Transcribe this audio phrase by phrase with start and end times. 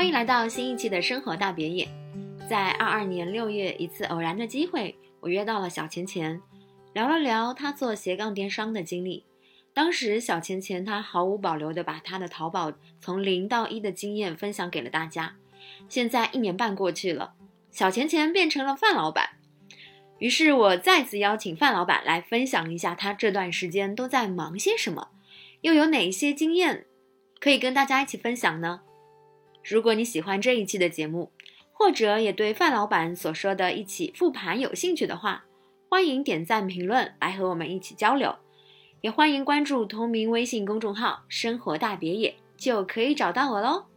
[0.00, 1.86] 欢迎来到新一期的生活大别野。
[2.48, 6.40] 在二二年六月，一次偶然的机会，我约到了小钱钱，
[6.94, 9.26] 聊了聊他做斜杠电商的经历。
[9.74, 15.36] 当时小钱钱他毫无保留地把他的淘宝从零到一的经验分享给了大家。
[15.86, 17.34] 现在一年半过去了，
[17.70, 19.28] 小钱钱变成了范老板。
[20.18, 25.08] 于是我再次邀请范老板来分享一下他这段时间都在忙些什么，
[25.60, 26.86] 又有哪些经验
[27.38, 28.80] 可以跟大家一起分享呢？
[29.62, 31.30] 如果你喜欢这一期的节目，
[31.72, 35.44] 或者也对范老板所说的一起复盘有兴趣的话，
[35.88, 38.34] 欢迎点赞评论来和我们一起交流，
[39.00, 43.89] 也欢迎关注同名微信公众号“生活大别野”，就可以找到我喽。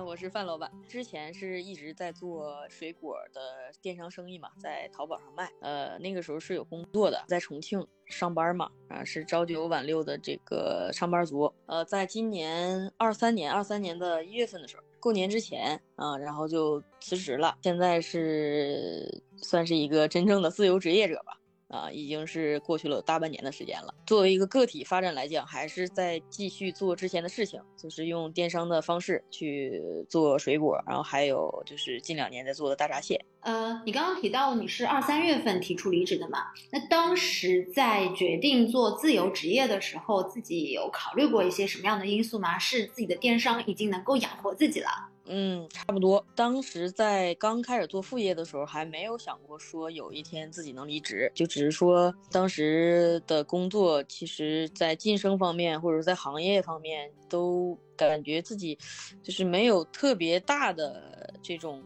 [0.00, 3.40] 我是范老板，之前是一直在做水果的
[3.82, 5.50] 电商生意嘛，在淘宝上卖。
[5.60, 11.52] 呃，那个时候是有工作的，在重庆上班嘛，啊，是朝九晚六的这个上班族。
[11.66, 17.58] 呃，在今年二三年，二三年的一月份的时候，过年之前啊，然后就辞职了。
[17.62, 21.36] 现在是算是一个真正的自由职业者吧。
[21.72, 23.94] 啊，已经是过去了大半年的时间了。
[24.06, 33.18] 作为一个个体发展来讲，还是在继续做之前的事情，就是用电商的方式去做水果，然后还有就是近两年在做的大闸蟹。
[33.40, 36.38] 呃，你刚刚提到你是二三月份提出离职的嘛？
[36.70, 42.58] 那当时在决定做自由职业的时候，自己有考虑过一些什么样的因素吗？
[42.58, 45.08] 是自己的电商已经能够养活自己了？
[45.26, 46.24] 嗯，差不多。
[46.34, 58.76] 当时在刚开始做副业的时候，还没有想过说有一天自己能离职，就只是说当时的工作，其实在晋升方面或者在行业方面，都感觉自己
[59.22, 61.82] 就是没有特别大的这种。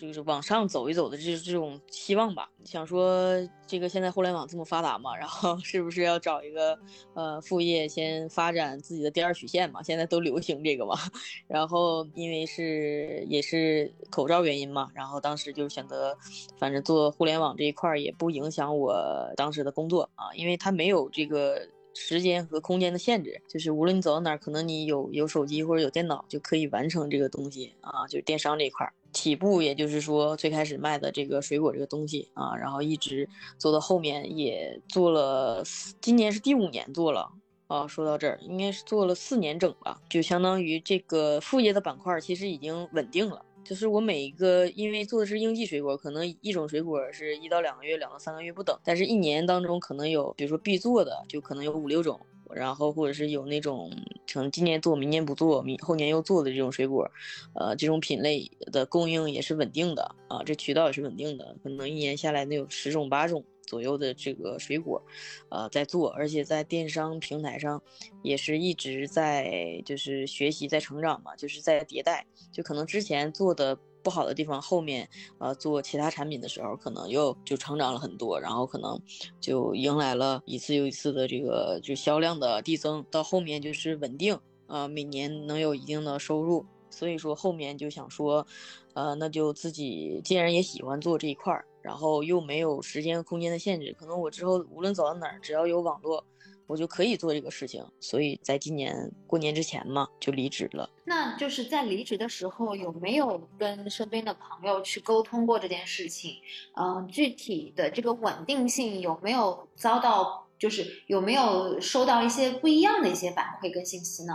[0.00, 6.78] 就是往上走一走的这这种希望吧，想说这个现在互联网这么发达嘛，然后是不是要找一个
[7.12, 9.82] 呃副业先发展自己的第二曲线嘛？
[9.82, 10.96] 现在都流行这个嘛。
[11.46, 16.16] 然后因为是也是口罩原因嘛，然后当时就选择，
[16.58, 18.96] 反正做互联网这一块也不影响我
[19.36, 28.90] 当时的工作啊，因为它没有这个时间和空间的限制，就是无论你走到哪儿，可能你有有手机或者有电脑就可以完成这个东西啊，就是电商这一块。
[29.12, 33.28] 起步也就是说，最开始卖的这个水果这个东西啊，然后一直
[33.58, 35.62] 做到后面也做了，
[36.00, 37.30] 今年是第五年做了
[37.66, 37.86] 啊。
[37.86, 43.44] 说到这儿，应该是做了四年整吧，就相当于这个副业的板块其实已经稳定了。
[43.64, 52.18] 就是我每一个，因为做的是应季水果，可能一种水果是一到两个月、两到三个月不等，但是一年当中可能有，比如说必做的，就可能有五六种。
[52.54, 53.90] 然后或者是有那种
[54.32, 57.10] 可能今年做明年不做，明后年又做的这种水果，
[57.54, 65.02] 呃，这种品类的供应也是稳定的啊，这渠道也是稳定的，可能一年下来能有十种八种左右的这个水果，
[65.48, 67.82] 呃，在做，而且在电商平台上
[68.22, 73.78] 也是一直在就是学习在成长嘛，就是在迭代，就可能之前做的。
[74.02, 75.08] 不好的地方，后面
[75.38, 79.00] 呃做其他产品的时候，可能又就成长了很多，然后可能
[79.40, 88.46] 就迎来了一次又一次的这个就销量的递增，到后面就是稳定啊，每年能有一定的收入，所以说后面就想说，
[88.94, 96.24] 呃，那就自己既然也喜欢做这一块儿，然后又没有时间和空间的限制，可能我之后无论走到哪儿，只要有网络。
[96.72, 100.88] 我就可以做这个事情，所以在今年过年之前嘛，就离职了。
[101.04, 106.36] 那就是在离职的时候，有没有跟身边的朋友去沟通过这件事情？
[106.74, 114.32] 嗯，具体的这个稳定性有没有遭到，就是有没有收到一些不一样的一些反馈跟信息呢？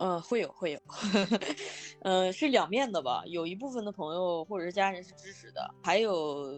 [0.00, 0.80] 嗯，会有会有，
[2.02, 3.24] 嗯， 是两面的吧。
[3.26, 6.52] 有一部分的朋友或者是家人是支持的，还有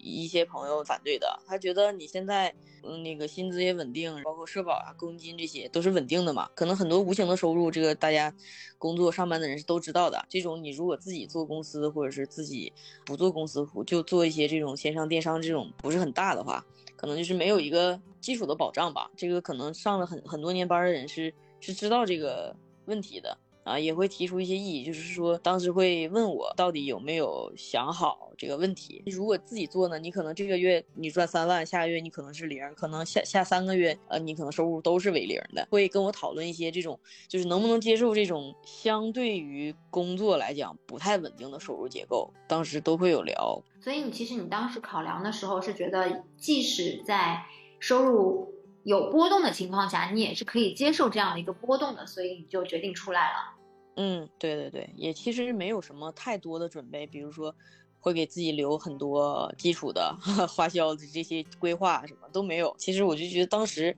[0.00, 1.38] 一些朋友反对的。
[1.46, 2.52] 他觉得你现在，
[2.82, 6.50] 嗯，那个薪资也稳定，包括社保啊、公积金这些都是稳定的嘛。
[6.56, 8.34] 可能很多无形的收入，这个大家
[8.76, 10.26] 工作上班的人是都知道的。
[10.28, 12.72] 这种你如果自己做公司，或者是自己
[13.06, 16.66] 不做公司，就做一些这种线上电商这种不是很大的话，
[16.96, 19.08] 可能就是没有一个基础的保障吧。
[19.16, 22.52] 这个可能上了很很多年班的人是是知道这个。
[22.90, 29.02] 问题的啊，也会提出一些异议，就是说当时会问我到底有没有想好这个问题。
[29.06, 35.66] 如果自己做呢，你可能这个月你赚三万，下个月你可能是零，可能下下三个月呃你可能收入都是为零的。
[35.70, 36.98] 会跟我讨论一些这种，
[37.28, 43.62] 就是能不能接受这种相对于工作来讲不太稳定的收入结构，当时都会有聊。
[43.80, 47.44] 所以你其实你当时考量的时候是觉得，即使在
[47.78, 48.59] 收入。
[48.84, 53.56] 有波动的情况下，你也是可以接受这样的一个波动的，所以你就决定出来了。
[53.96, 57.54] 嗯，对对对，也其实没有什么太多的准备，比如说，
[57.98, 60.16] 会给自己留很多基础的
[60.48, 62.74] 花销的这些规划，什么都没有。
[62.78, 63.94] 其实我就觉得当时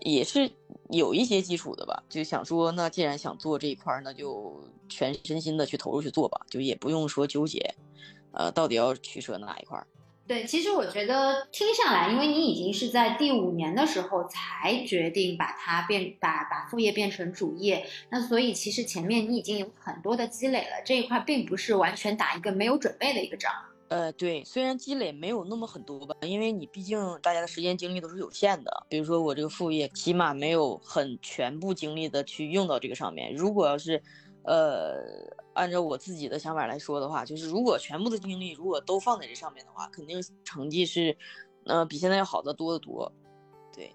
[0.00, 0.50] 也是
[0.88, 7.74] 有一些基础的吧，就想说，那既然想做这一块，那就全身心的去投入去做吧，就也不用说纠结，
[8.32, 9.84] 呃，到底要取舍哪一块。
[10.26, 23.52] 对，其实我觉得听下来，因为你已经是在第五年的时候才决定把它变把把副业变成主业，那所以其实前面你已经有很多的积累了，这一块并不是完全打一个没有准备的一个仗。
[23.88, 28.86] 呃，对，虽然积累没有那么很多吧，因为你毕竟大家的时间精力都是有限的。
[28.88, 33.34] 比如说我这个副业，起码没有很全部精力的去用到这个上面。
[33.34, 34.02] 如果要是，
[34.42, 35.04] 呃，
[35.54, 41.16] 按照我自己的想法来说的话，就是如果全部的精力如果都放在这上面的话，肯定成绩是，
[41.64, 43.10] 呃，比现在要好的多得多。
[43.74, 43.94] 对，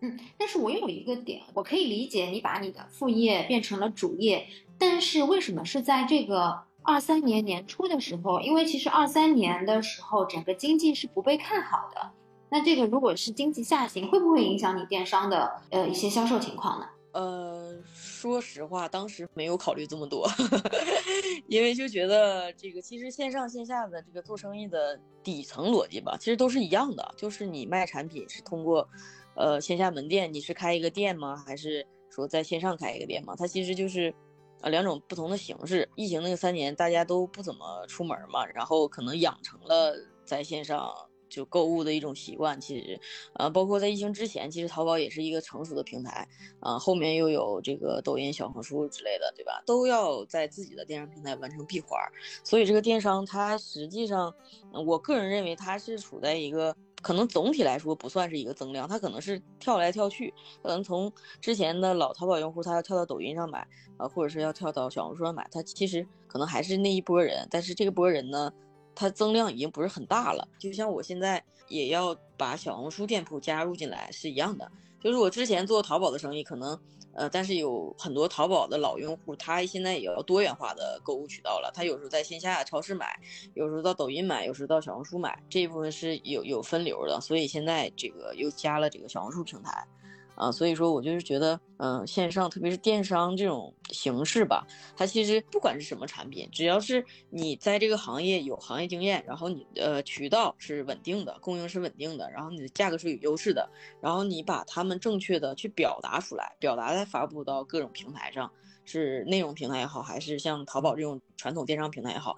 [0.00, 4.46] 嗯，但是我有一个点，我可以理解你把你的副业变成了主业，
[4.78, 8.40] 但是为什么是在这个二三年年初的时候？
[8.40, 12.10] 因为其实二三年的时候整个经济是不被看好的。
[12.50, 16.86] 那这个如果是经济下行，会不会影响你电商的呃一些销售情况呢？
[17.12, 20.26] 呃，说实话，当时没有考虑这么多，
[21.46, 28.88] 因为就觉得这个其实线上线下的这个做生意的底层逻辑吧，其实都是一样的，就是你卖产品是通过，
[29.36, 31.36] 呃，线下门店，你是开一个店吗？
[31.46, 33.34] 还是说在线上开一个店吗？
[33.36, 34.14] 它其实就是，
[34.62, 35.86] 呃，两种不同的形式。
[35.96, 39.94] 疫情那个三年，大家都不怎么出门嘛，然后可能养成了
[40.24, 40.90] 在线上。
[41.32, 43.00] 就购物的一种习惯，其实，
[43.32, 46.28] 呃，包括在疫情之前，其实淘宝也是一个成熟的平台，
[46.60, 49.62] 啊，后面又有这个抖音、小红书之类的，对吧？
[49.64, 51.98] 都要在自己的电商平台完成闭环，
[52.44, 54.34] 所以这个电商它实际上，
[54.86, 68.52] 我个人认为它是处在一个可能总体来说不算是一个增量，它可能是跳来跳去，可能从之前的老淘宝用户，他要跳到抖音上买，啊，或者是要跳到小红书上买，他其实可能还是那一波人，但是这个波人呢？
[68.94, 74.70] 它增量已经不是很大了，就像我现在也要把小红书店铺加入进来是一样的。
[75.00, 76.78] 就是我之前做淘宝的生意，可能
[77.12, 81.72] 呃，但是有很多淘宝的老用户，他现在也要多元化的购物渠道了。
[81.74, 83.18] 他有时候在线下超市买，
[83.54, 87.20] 有时候到抖音买，有时候到小红书买，这一部分是有有分流的。
[87.20, 89.84] 所以现在这个又加了这个小红书平台。
[90.34, 103.68] 啊，所以说我就是觉得，嗯，线上特别是电商这种形式吧，它其实不管是什么产品，只要是你在这个行业有行业经验，然后你呃渠道是稳定的，供应是稳定的，然后你的价格是有优势的，
[104.00, 108.50] 然后你把它们正确的去表达出来，表达再发布到各种平台上，
[108.84, 112.36] 是内容平台也好，还是像淘宝这种传统电商平台也好，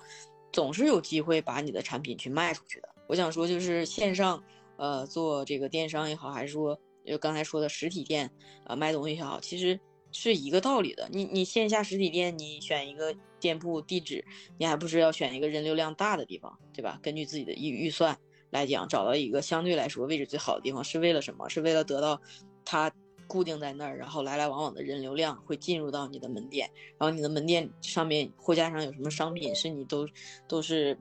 [0.52, 2.88] 总是有机会把你的产品去卖出去的。
[3.06, 4.43] 我想说，就是线上，
[4.76, 6.76] 呃，做这个电商也好，还是说。
[7.05, 8.31] 就刚才说的实体店，
[8.65, 9.79] 啊，卖东西也好，其实
[10.11, 11.09] 是一个道理的。
[11.12, 14.25] 你你线下实体店，你选一个店铺地址，
[14.59, 16.99] 你还不是要选一个人流量大的地方，对吧？
[17.03, 18.19] 根据自己的预预算
[18.51, 21.49] 来讲，找到一个相对来说位置最好的地方，是为了什么？
[21.49, 22.21] 是为了得到
[22.65, 22.91] 它
[23.27, 30.09] 固定在那儿，然后来来往往的人流量会进入到你的门店，然后你的门店上面货架上有什么商品是你都
[30.49, 30.99] 都是。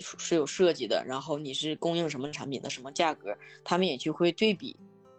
[0.00, 4.76] 是有设计的，然后你是供应什么产品的，什么价格，他们也去会对比。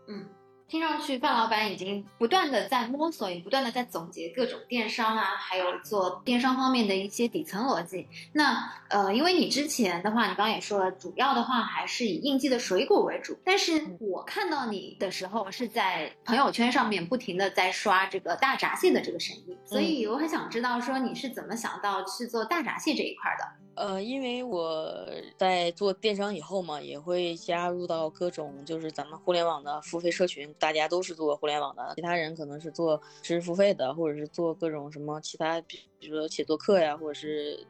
[0.09, 0.25] 嗯，
[0.67, 8.07] 听上去范老板已经不断的在摸索，也不断的在总结各种电商啊，还有做电商方面的一些底层逻辑。
[8.33, 13.37] 那呃，因为你之前的话，你刚刚也说了，主要的话还是以应季的水果为主。
[13.45, 23.45] 但是我看到你的时候，是在朋友圈上面不停的在刷这个大闸蟹的这个生意，所以我很想知道说你是怎么想到去做大闸蟹这一块的。
[23.79, 24.93] 呃，因为我
[25.37, 37.65] 在做电商以后嘛，也会加入到各种就是咱们互联网的付费社群，大家都是做互联网的，其他人可能是做知识付费的，或者是做各种什么其他，比如说写作课呀，或者是。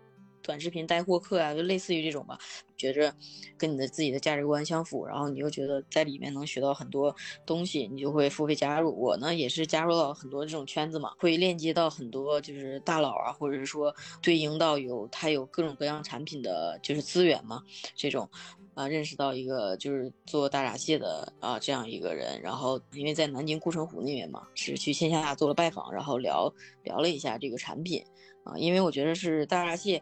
[0.50, 2.36] 短视频带货课啊，就类似于这种吧，
[2.76, 3.14] 觉着
[3.56, 7.16] 跟你的自己的价值观相符，然后你又觉得在里面能学到很多
[7.46, 9.00] 东西，你就会付费加入。
[9.00, 17.62] 我呢也是加入到很多这种圈子嘛，会链接到很多就是大佬啊，或者是说对应到有他有各种各样产品的就是资源嘛，
[17.94, 18.28] 这种
[18.80, 26.50] 啊认识到一个就是做大闸蟹的啊这样一个人，然后因为在南京护城湖那边嘛，是去线下做了拜访，然后聊
[26.84, 28.02] 聊了一下这个产品。
[28.46, 30.02] 啊，因为我觉得是大闸蟹，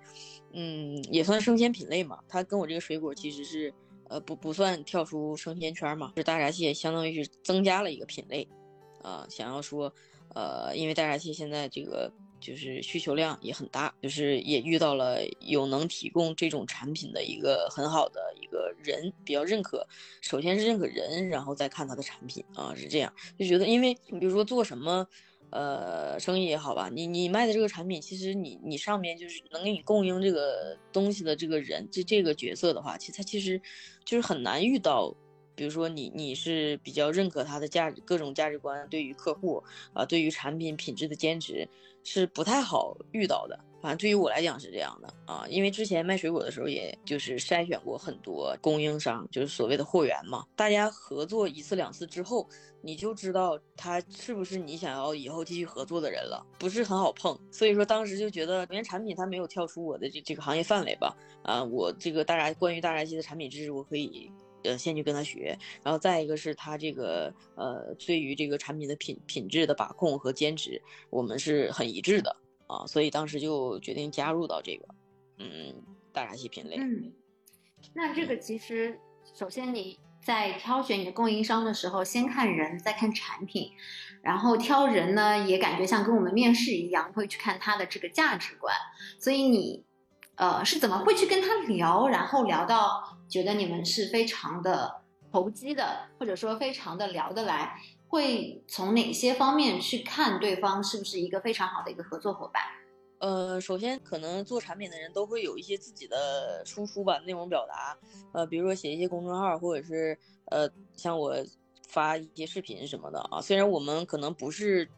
[0.53, 2.19] 嗯，也算生鲜品类嘛。
[2.29, 3.73] 它跟我这个水果其实是，
[4.09, 6.13] 呃，不不算跳出生鲜圈嘛。
[6.15, 8.47] 是大闸蟹相当于是增加了一个品类，
[9.01, 9.91] 啊，想要说，
[10.35, 19.87] 呃，因为大闸蟹现在这个就是需求量也很大，就是也遇到了有能提供这种产品的一个很好的一个人比较认可。
[20.21, 25.07] 首先是认可人，然后再看他的产品啊，是这样就觉得，因为你比如说做什么。
[25.49, 33.61] 呃，生意也好吧，你你卖的这个产品，其实你你上面就是能给你供应这个东西的这个人，这这个角色的话，其实他其实
[34.03, 35.15] 就是很难遇到。
[35.55, 39.63] 比如说你你是比较认可他的价值各种价值观，对于客户
[39.93, 41.67] 啊，对于产品品质的坚持
[42.09, 43.59] 是不太好遇到的。
[43.81, 50.45] 反正对于我来讲是这样的啊，因为之前卖水果的时候，也就是筛选过很多供应商，就是所谓的货源嘛。
[50.55, 52.47] 大家合作一次两次之后，
[52.81, 57.37] 你就知道他是不是你想要以后继续合作的人了，不是很好碰。
[57.51, 64.31] 所以说当时就觉得，首先产品它没有跳出我的这这个行业范围吧，啊，我这个大闸关于大闸蟹的产品知识我可以。
[64.67, 72.35] 呃，先去跟他学，然后再一个是他这个呃，对于这个产品的品品质的把控和坚持，我们是很一致的
[72.67, 74.85] 啊，所以当时就决定加入到这个
[75.39, 75.73] 嗯
[76.11, 76.75] 大闸蟹品类。
[76.77, 77.11] 嗯，
[77.93, 78.99] 那这个其实
[79.33, 83.71] 首先你在挑选你的供应商的时候，先看人，再看产品，
[84.21, 88.75] 然后挑人呢，也感觉像跟我们面试一样，会去看他的这个价值观，
[89.19, 89.85] 所以你。
[90.39, 102.63] 呃，是怎么会去跟他聊，然后聊到觉得你们是非常的投机的，或者说非常的聊得来，会从哪些方面去看对方是不是一个非常好的一个合作伙伴？
[103.19, 107.97] 呃，首先可能做产品的人都会有一些自己的输出吧，内容表达，
[108.31, 111.35] 呃，比如说写一些公众号，或者是呃，像我
[111.87, 114.89] 发一些视频什么的啊，虽然我们可能不是。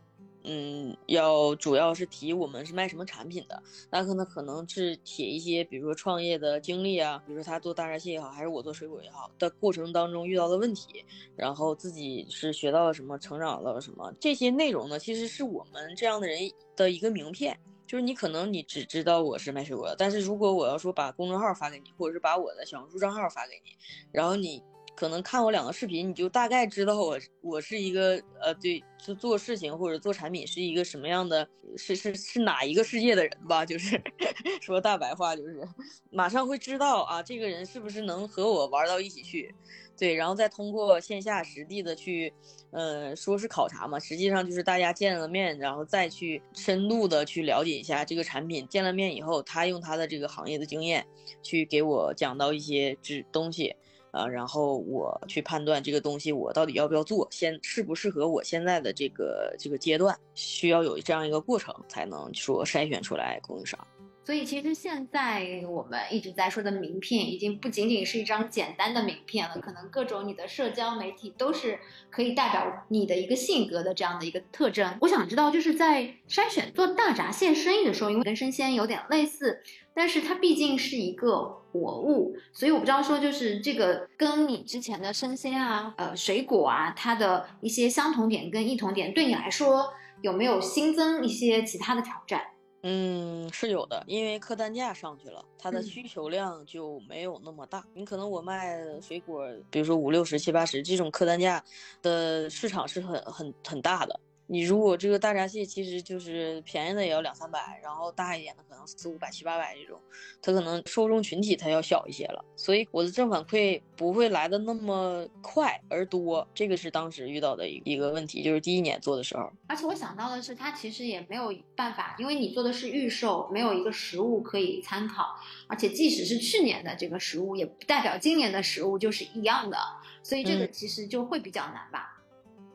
[0.44, 11.04] 嗯，要主要是提我们是卖什么产品的，那可能可能是写一些，比如说创业的经历啊，比如说他做大闸蟹也好，还是我做水果也好的过程当中遇到的问题，
[11.36, 16.40] 然后自己是学到了什么，成长了什么，这些内容呢，其实是我们这样的人
[16.76, 23.72] 的一个名片，就是你可能你只知道我是卖水果的，但是如果我要说把公众号发给你，或者是把我的小红书账号发给你，
[24.12, 24.64] 然后你。
[25.00, 33.66] 可能看我两个视频，你就大概知道我我是一个呃，对，就做事情或者做产品是一个什么样的，是是是哪一个世界的人吧？
[33.66, 33.98] 就是
[34.60, 35.66] 说大白话，就是
[36.12, 39.56] 马上会知道啊，这个人是不是能和我玩到一起去？
[39.98, 42.34] 对，然后再通过线下实地的去，
[42.72, 48.68] 呃，说是考察嘛，实际上就是大家见了面，然后再去深度的去了解一下这个产品。
[48.68, 51.06] 见了面以后，他用他的这个行业的经验
[51.42, 53.78] 去给我讲到一些知东西。
[54.12, 63.80] 呃，然后我去判断这个东西我到底要不要做，先适不适合我现在的这个这个阶段，需要有这样一个过程，才能说筛选出来供应商。
[64.30, 71.80] 所以其实现在我们一直在说的名片，已经不仅仅是一张简单的名片了，可能各种你的社交媒体都是
[72.12, 74.96] 可以代表你的一个性格的这样的一个特征。
[75.02, 79.64] 我想知道，就是在筛选做大闸蟹生意的时候，因为跟生鲜有点类似，
[79.96, 92.44] 但是它毕竟是一个活物，所以我不知道说就是这个跟你之前的生鲜啊、呃水果啊，它的一些相同点跟异同点，对你来说有没有新增一些其他的挑战？
[92.82, 97.84] 嗯，是有的，因为客单价上去了，它的需求量就没有那么大。
[97.94, 101.62] 你可能我卖水果，比如说五六十、七八十这种客单价
[102.02, 104.20] 的市场是很很很大的。
[104.52, 110.02] 你如果这个大闸蟹其实就是便宜的也要两三百，然后大一点的可能四五百、七八百这种，
[110.42, 119.52] 它可能受众群体它要小一些了，所以我的正反馈不会来的那么快而多，这个是当时遇到的一一个问题，就是第一年做的时候。
[119.68, 125.36] 而且我想到的是，它其实也没有办法，因为你做的是预售，没有一个实物可以参考，
[125.68, 129.78] 而且即使是去年的这个实物，也不代表今年的实物就是一样的，
[130.24, 132.16] 所以这个其实就会比较难吧。
[132.16, 132.19] 嗯，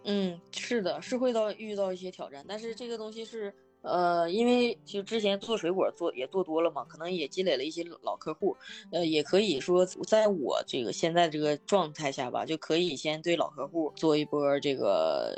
[0.04, 8.54] 嗯是的，是会到遇到一些挑战，但是这个东西是，呃，因为就之前做水果做也做多了嘛，可能也积累了一些老客户，
[8.92, 15.34] 呃，也可以说在我这个现在这个状态下吧，就可以先对老客户做一波这个，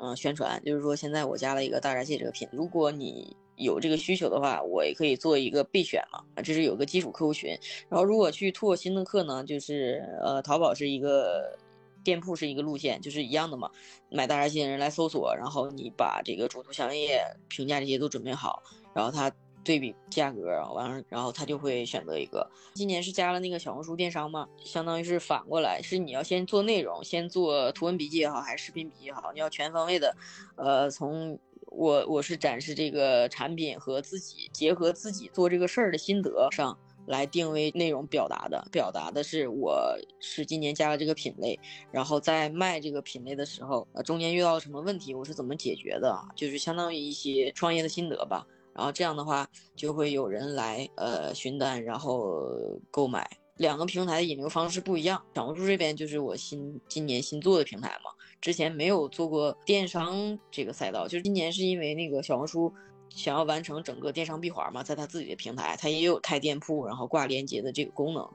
[0.00, 7.56] 嗯，宣传，就是说现在我加了一个大闸蟹这个品，如果你有这个需求的话，我也可以做一个备选嘛，这是有个基础客户群，
[7.88, 11.56] 然后如果去拓新的客呢，就是呃，淘宝是一个。
[12.02, 13.70] 店铺是一个路线，就是一样的嘛。
[14.10, 18.62] 买大闸蟹的人来搜索，然后你把这个主图、详页、评价这些都准备好，
[18.94, 19.30] 然后他
[19.62, 22.50] 对比价格，完了，然后他就会选择一个。
[22.74, 30.16] 今年是加了那个小红书电商嘛，相当于是反过来，是你要先做内容，先做图文笔记也好，还是视频笔记也好，你要全方位的，
[30.56, 36.76] 呃，从我我是展示这个产品和自己结合自己做这个事儿的心得上。
[37.10, 41.58] 来定位内容表达的，表达的是我是今年加了这个品类，
[41.90, 48.46] 然后在卖这个品类的时候，呃，中间遇到了什么问题，我是怎么解决的，就是相当于一些创业的心得吧。
[48.72, 52.48] 然后这样的话，就会有人来呃询单，然后
[52.90, 53.28] 购买。
[53.56, 62.72] 两个平台的引流方式不一样，小红书这边就是我新今年新做的平台嘛，之前没有做过电商这个赛道，就是今年是因为那个小红书
[63.10, 68.30] 想要完成整个电商闭环嘛，在他自己的平台，他也有开店铺，然后挂链接的这个功能。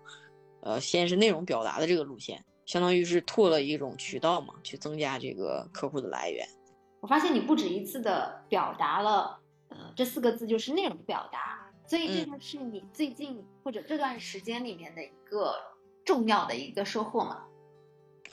[0.62, 6.48] 呃，先是内容表达的这个路线，相当于是拓了一种渠道嘛，去增加这个客户的来源。
[7.02, 9.40] 我发现你不止一次的表达了，
[9.70, 15.54] 呃，这四个字就是内容表达，所以这个是你最近或者这段时间里面的一个
[16.04, 17.44] 重要的一个收获嘛？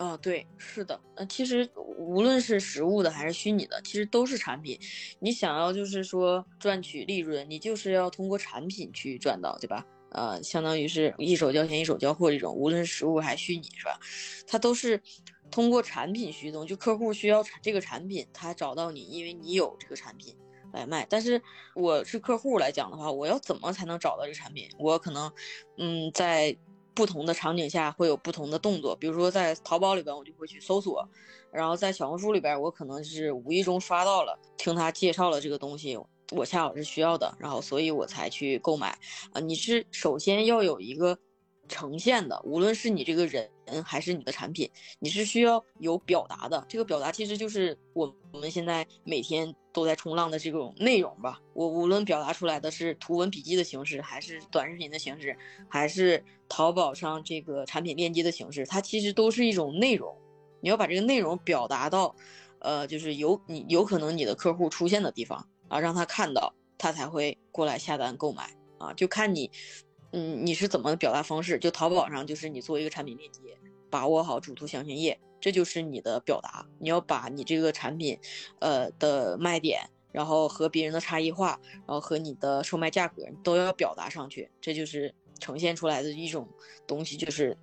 [0.03, 4.77] 啊，对，是的，呃，其实无论是实物的还是虚拟的，其实都是产品。
[5.21, 9.87] 你想要就是说赚取利润，你就是要通过产品去赚到，对吧？
[10.11, 13.97] 呃，相当于是一手交钱一手交货这种，无论是实物还是虚拟，是吧？
[14.45, 15.01] 它都是
[15.53, 20.35] 通过产品驱动，就客户需要这个产品，他找到你，因为你有这个产品
[20.73, 21.07] 来卖。
[21.09, 21.41] 但是
[21.77, 24.69] 我是客户来讲的话，我要怎么才能找到这个产品？
[24.81, 25.33] 我可能，
[25.79, 26.57] 嗯，在
[26.95, 31.09] 不同的场景下会有不同的动作，比如说在淘宝里边，我就会去搜索，
[31.51, 35.99] 然后在小红书里边，我可能是无意中刷到了，听他介绍了这个东西。
[36.31, 38.99] 我恰好是需要的，然后所以我才去购买
[39.35, 39.41] 啊。
[39.41, 41.19] 你是首先要有一个
[41.69, 43.51] 呈现的，无论是你这个人
[43.85, 46.65] 还是你的产品，你是需要有表达的。
[46.69, 51.41] 这个表达其实就是我我们现在每天都在冲浪的这种内容吧。
[51.55, 55.37] 我无论表达出来的是图文笔记的形式，还是短视频的形式，
[55.69, 60.17] 还是淘宝上这个产品链接的形式，它其实都是一种内容。
[60.61, 62.15] 你要把这个内容表达到，
[62.61, 65.47] 呃，就是有你有可能你的客户出现的地方。
[65.69, 68.93] 啊，让他看到，他才会过来下单购买啊！
[68.93, 69.51] 就看你，
[70.13, 71.59] 嗯，你是怎么表达方式？
[71.59, 73.41] 就淘宝上，就是你做一个产品链接，
[73.89, 76.67] 把握好主图详情页，这就是你的表达。
[76.79, 78.19] 你要把你这个产品，
[78.61, 86.49] 呃的卖点，然后和别人的差异化，然后和你的售卖价格都要表达上去，这就是呈现出来的一种
[86.87, 87.59] 东西，就是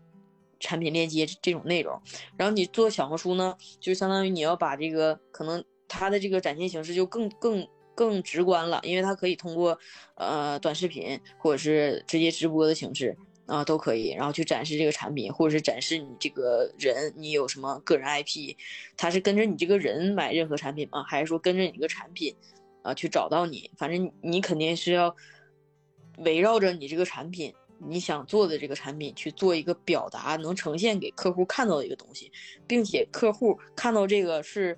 [0.59, 1.99] 产品链接这种内容。
[2.37, 7.67] 然后你做小红书呢，就相当于你要把这个可能它的这个展现形式就更更。
[7.95, 9.77] 更直观了，因为它可以通过，
[10.15, 13.17] 呃，短视频或者是直接直播的形式
[13.49, 18.55] 啊，都可以，然后去展示这个产品，或者是展示你这个人，你有什么个人 IP，
[18.95, 21.03] 他是跟着你这个人买任何产品吗？
[21.03, 22.35] 还是说跟着你这个产品，
[22.83, 23.71] 啊，去找到你？
[23.75, 25.15] 反正你肯定是要
[26.19, 32.31] 围绕着你这个产品，你想做的这个产品去做一个表达，能呈现给客户看到的一个东西，
[32.67, 34.77] 并且客户看到这个是，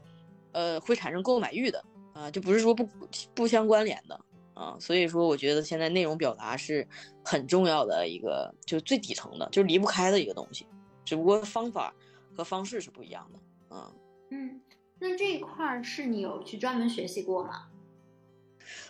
[0.54, 1.84] 呃，会产生购买欲的。
[2.14, 2.86] 啊，就不是说不
[3.34, 4.20] 不相关联的
[4.62, 6.88] 啊，所以说我觉得现在内容表达是
[7.26, 10.68] 很重要的一个，就是最底层的，就是离不开的一个东西，
[11.04, 11.92] 只不过方法
[12.36, 13.40] 和方式是不一样的。
[13.72, 13.92] 嗯
[14.30, 14.62] 嗯，
[15.00, 17.68] 那这一块是你有去专门学习过吗？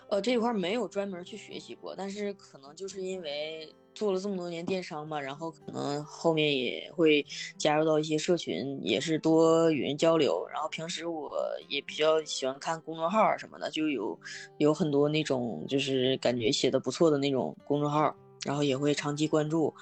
[0.09, 3.73] 呃，这一块没有专门去学习过，但是可能就是因为。
[3.93, 7.25] 做了这么多年电商嘛，然后可能后面也会
[7.57, 10.45] 加入到一些社群，也是多与人交流。
[10.51, 11.31] 然后平时我
[11.69, 14.17] 也比较喜欢看公众号什么的，就有
[14.57, 19.73] 有很多那种就是感觉写的不错的那种公众号，然后也会长期关注，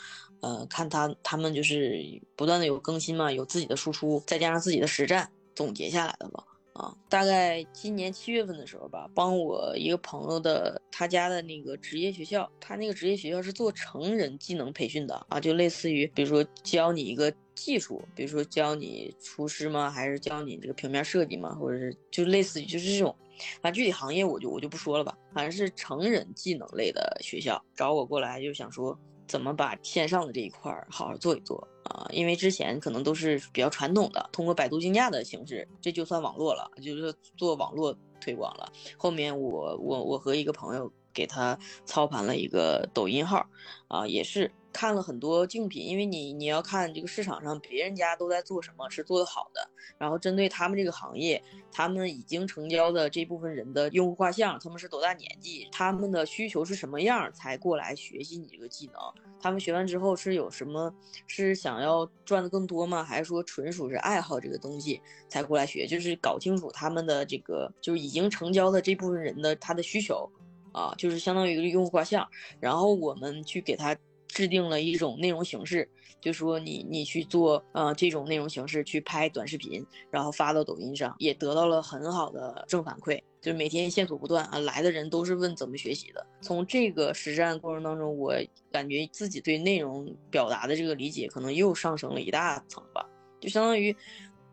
[0.41, 2.03] 呃，看他他们就是
[2.35, 6.43] 不断的有更新嘛，有自己的输出，再加上自己的实战总结下来的吧。
[6.79, 19.91] 啊，大概今年七月份的时候吧，帮我一个朋友的他家的那个职业学校，他那个职业学校是做成人技能培训的啊，就类似于比如说教你一个技术，比如说教你厨师吗？
[19.91, 21.53] 还是教你这个平面设计吗？
[21.55, 23.13] 或者是就类似于就是这种，
[23.61, 28.97] 反正具体行业我就我就不说了吧，反正是成人技能类的学校找我过来，就想说。
[29.27, 32.07] 怎么把线上的这一块好好做一做啊？
[32.11, 38.71] 因为之前可能都是比较传统的，通过百度竞价的形式，这就算网络了，就是做网络推广了。
[38.97, 43.45] 后面我我我和一个朋友给他操盘了一个抖音号，
[43.89, 44.49] 啊，也是。
[44.71, 58.95] 看了很多竞品，因为你你要看这个市场上别人家都在做什么是做的好的，然后针对他们这个行业，他们已经成交的这部分人的用户画像，他们是多大年纪，他们的需求是什么样才过来学习你这个技能？
[59.41, 60.93] 他们学完之后是有什么
[61.25, 63.03] 是想要赚的更多吗？
[63.03, 65.87] 还是说纯属是爱好这个东西才过来学？
[65.87, 70.29] 就是搞清楚他们的这个就是已经成交的这部分人的他的需求
[70.73, 72.27] 啊，就是相当于一个用户画像，
[72.59, 73.95] 然后我们去给他。
[74.31, 75.89] 制定了一种内容形式，
[76.21, 86.23] 就说你你去做呃这种内容形式去拍短视频，然后发到抖音上，也得到了很好的正反馈，就是每天线索不断啊，来的人都是问怎么学习的。
[86.41, 88.35] 从这个实战过程当中，我
[88.71, 93.03] 感觉自己对内容表达的这个理解可能又上升了一大层吧，
[93.41, 93.93] 就相当于，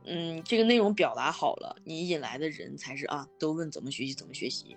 [0.06, 4.74] 嗯，这个内容表达好了，你引来的人才是啊，都问怎么学习怎么学习。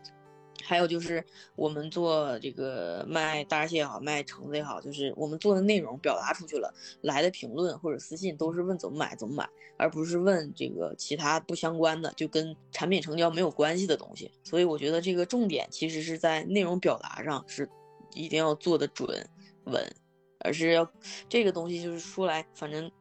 [0.63, 1.24] 还有就是
[1.56, 14.32] 我们做这个卖大闸蟹也好，卖橙子也好，就是我们做的内容表达出去了，来的评论或者私信都是问怎么买怎么买，而不是问这个其他不相关的，就跟产品成交没有关系的东西。
[14.43, 17.69] 所以我觉得这个重点其实是在内容表达上，是
[18.13, 19.28] 一定要做的准
[19.65, 19.95] 稳，
[20.39, 20.91] 而是要
[21.28, 22.91] 这个东西就是说来反正。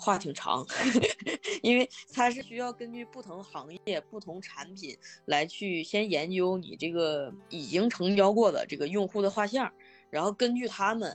[0.00, 0.66] 话挺长，
[1.62, 9.70] 因为它是需要根据不同行业、不同产品来去先研究你这个已经成交过的这个用户的画像，
[10.08, 11.14] 然后根据他们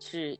[0.00, 0.38] 是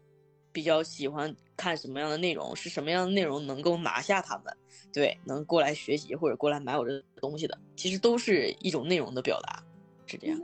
[0.50, 4.56] 比较喜欢看什么样的内容，是什么样的内容能够拿下他们，
[4.92, 9.62] 对，能过来学习或者过来买我这东西的，其实都是一种内容的表达，
[10.06, 10.40] 是这样。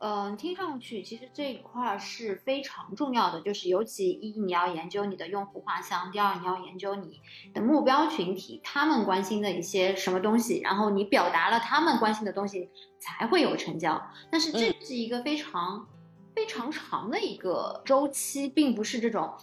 [0.00, 7.20] 嗯，听上去其实这一块是非常重要的，就是尤其一你要研究你的用户画像，第二你要研究你
[7.52, 14.00] 的目标群体，他们关心的一些什么东西，然后你表达了他们关心的东西，才会有成交。
[14.30, 15.88] 但是这是一个非常
[16.32, 19.34] 非常长的一个周期，并不是这种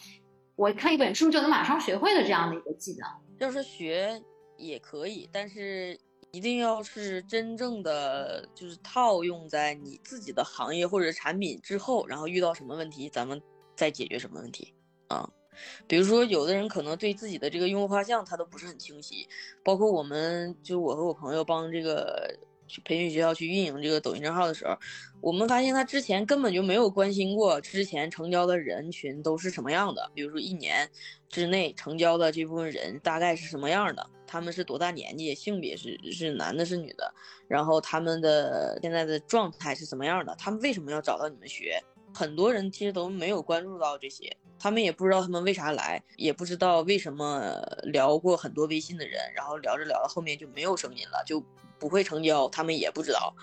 [0.56, 3.10] 我看一本书就能马上学会的这样的一个技能。
[3.38, 4.24] 就是学
[4.56, 6.00] 也可以，但是。
[6.36, 13.42] 一定要是真正的，就是套用在你自己的行业或者产品之后，然后遇到什么问题，咱们
[13.74, 14.74] 再解决什么问题
[15.08, 15.30] 啊。
[15.88, 19.26] 比如说，有的人可能对自己的这个用户画像他都不是很清晰，
[19.64, 24.78] 包括我们就我和我朋友帮这个去培训学校去运营这个抖音账号的时候，
[25.22, 30.86] 我们发现他之前根本就没有关心过之前成交的人群都是什么样的，比如说一年
[31.30, 34.06] 之内成交的这部分人大概是什么样的。
[34.36, 35.34] 他们是多大年纪？
[35.34, 37.10] 性别是是男的，是女的？
[37.48, 40.36] 然后他们的现在的状态是什么样的？
[40.36, 41.82] 他们为什么要找到你们学？
[42.14, 51.42] 很多人其实都没有关注到这些，他们也不知道他们为啥来，也不知道为什么聊过很多微信的人，然后聊着聊着后面就没有声音了，就
[51.80, 53.34] 不会成交，他们也不知道。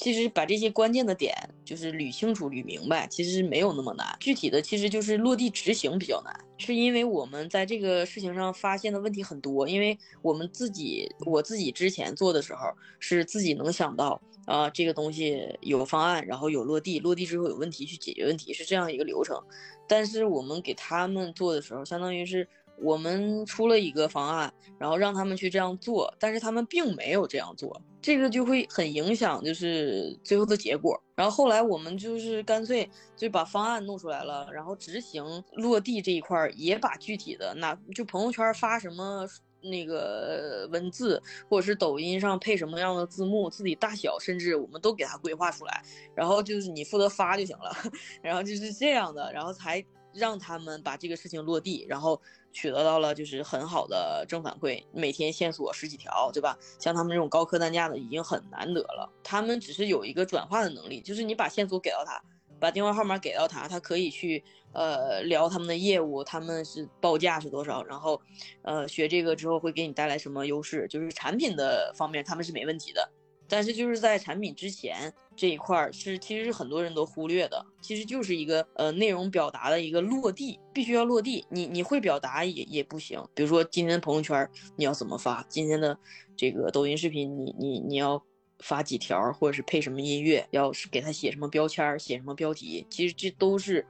[0.00, 4.16] 其实把这些关键的点就是捋清楚、捋明白，其实没有那么难。
[4.18, 9.68] 具体的其实就是落地执行比较难，是因为我们在这个事情上发现的问题很多。
[9.68, 12.60] 因为我们自己，我自己之前做的时候
[12.98, 19.38] 是自己能想到啊，这个东西有方案，然后有落地，落地之后有问题去解决问题，是这样一个流程。
[19.86, 22.48] 但是我们给他们做的时候，相当于是。
[22.80, 31.00] 我们出了一个方案，然后让他们去这样做，但是他们并没有这样做，这个就会很影响，就是最后的结果。
[31.14, 39.26] 然后后来我们就是干脆就把方案弄出来了，然后执行落地这一块也把具体的那就朋友圈发什么
[39.60, 45.82] 那个文字，或者是抖音上配什么样的字幕，字体大小，甚至我们都给他规划出来，
[46.14, 47.70] 然后就是你负责发就行了，
[48.22, 52.20] 然后就是这样的，然后才让他们把这个事情落地，然后。
[52.52, 56.58] 取得到了就是很好的正反馈，每天线索十几条，对吧？
[56.80, 59.08] 像他们这种高客单价的已经很难得了。
[59.22, 62.20] 他们只是有一个转化的能力，就是你把线索给到他，
[62.58, 64.42] 把电话号码给到他，他可以去
[64.72, 68.20] 呃聊他们的业务，他们是报价是多少，然后
[68.62, 73.08] 呃学这个之后会给你带来什么优势，就是产品的方面他们是没问题的。
[73.50, 81.44] 但是就是在产品之前这一块儿是其实是很多人都忽略的，其实就是一个呃内容表达的一个落地，必须要落地。
[81.50, 85.98] 你你会表达也也不行，比如说今天的朋友圈你要怎么发，今天的
[86.36, 88.22] 这个抖音视频你你你要
[88.60, 93.84] 发几条，或者是配什么音乐，要是给他写什么标签，写什么标题，其实这都是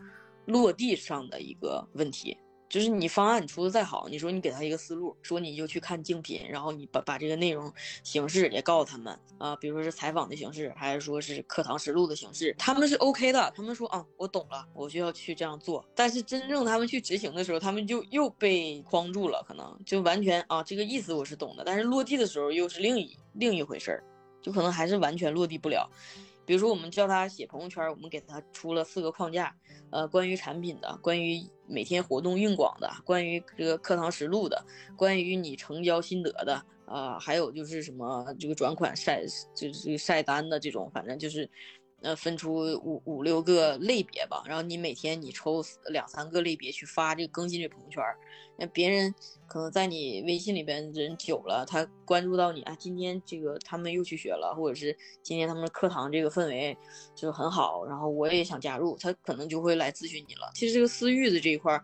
[0.47, 2.37] 落地上的一个问题。
[2.71, 7.71] 就是你方案你出的再好，你说你给他一个思路，说你就去看竞品，然后你把把这个内容
[8.05, 15.85] 形式也告诉他们啊，比如说是采访的形式，还是说是课堂实录的形式，他们是 OK 的，他们说啊，我懂了，我就要去这样做。
[15.97, 24.05] 但是真正他们去执行的时候，他们就又被框住了，可能就完全啊，这个意思我是懂的，但是落地的时候又是另一另一回事儿，
[24.41, 25.91] 就可能还是完全落地不了。
[26.51, 29.55] 比如说，我们教他写朋友圈，我们给他出了四个框架，
[29.93, 34.61] 呃，关于产品的，关于每天活动运广的，关于这个课堂实录的，
[34.97, 39.23] 关于你成交心得的，啊，还有就是什么这个转款晒，
[39.55, 41.49] 就是晒单的这种，反正就是。
[42.03, 48.03] 呃，分出五五六个类别吧，然后你每天你抽两三个类别去发这个更新这朋友圈，
[48.57, 49.15] 那别人
[49.47, 56.75] 可能在你微信里边人久了，他关注到你啊，今天这个他们又去学了，或者是今天他们课堂这个氛围
[57.15, 60.51] 就很好，然后我也想加入，他可能就会来咨询你了。
[60.55, 61.79] 其实这个私域的这一块，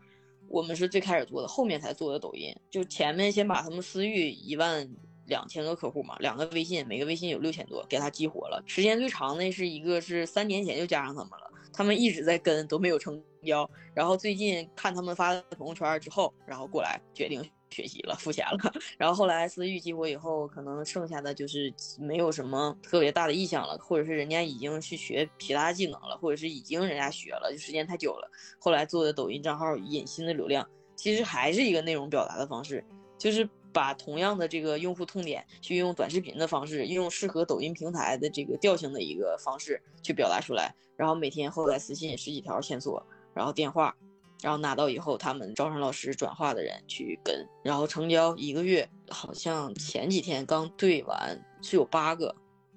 [0.49, 4.89] 我们是最开始做的，后面才做的抖音，就前面先把他们私域一万。
[5.27, 8.63] 两千个客户嘛，两个微信，每个微信有六千多，给他激活了。
[8.67, 13.69] 时间最长的是一个是三年前就加上他们了，他们一直在跟，都没有成交。
[13.95, 18.73] 然后最近看他们发的朋友圈之后，然后过来决定学习了，付钱了。
[18.99, 28.31] 然后后来思域激活以后，可能剩下的就是没有什么特别大的意向了，或者是人家已经去学其他技能了，或者是已经人家学了，就时间太久了。
[28.59, 32.85] 后来做的抖音账号引新的流量，其实还是一个内容表达的方式，
[33.19, 40.75] 就是把同样的这个用户痛点，去用短视频的方式，用适合抖音平台的这个调性的一个方式去表达出来。
[40.97, 43.95] 然后每天后台私信十几条线索，然后电话。
[44.43, 52.35] 然后拿到以后，他们招生老师转化的人去跟，然后成交一个月，好像前几天刚对完，是有八个，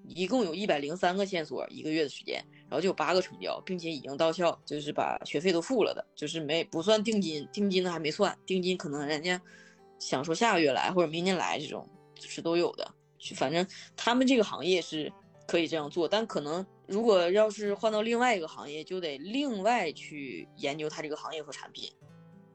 [0.07, 9.39] 一共有一百零三个线索，一个月的时间，然后就有八个成交，并且已经到校，就是把学费都付了的，就是没不算定金，定金的还没算，定金可能人家
[9.99, 11.87] 想说下个月来或者明年来这种，
[12.19, 15.11] 是都有的，就反正他们这个行业是。
[15.49, 21.91] 可以这样做，但可能如果要是换到另外一个行业，就得另外去研究它这个行业和产品，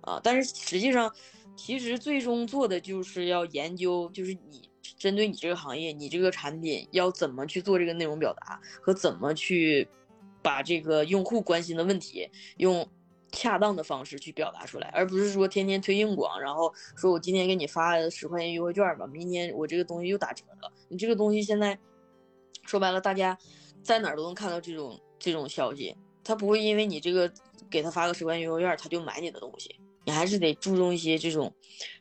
[0.03, 1.13] 啊，但是实际上，
[1.57, 9.89] 其实最终做的就是要研究，就是你针对你这个行业，你这个产品要怎么去做这个内容表达，和怎么去
[10.41, 12.89] 把这个用户关心的问题用
[13.35, 21.79] 恰当的方式去表达出来，而不是说天天推硬广，然后说我今天给你发十块钱优惠券吧，明天我这个东西又打折了，你这个东西现在。
[22.67, 23.37] 说白了，大家
[23.83, 25.95] 在哪儿都能看到这种这种消息，
[26.25, 27.31] 他不会因为你这个
[27.69, 29.79] 给他发个十块钱优惠券，他就买你的东西。
[30.07, 31.53] 你还是得注重一些这种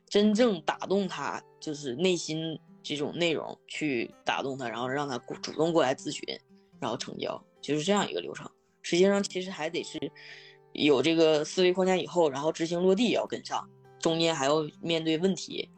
[0.07, 6.23] 真正打动他，就是内心这种内容去打动他，然后让他主动过来咨询，
[6.79, 8.49] 然后成交，就是这样一个流程。
[8.81, 9.99] 实际上，其实还得是
[10.73, 15.69] 有这个思维框架以后，然后执行落地也要跟上，中间还要面对问题，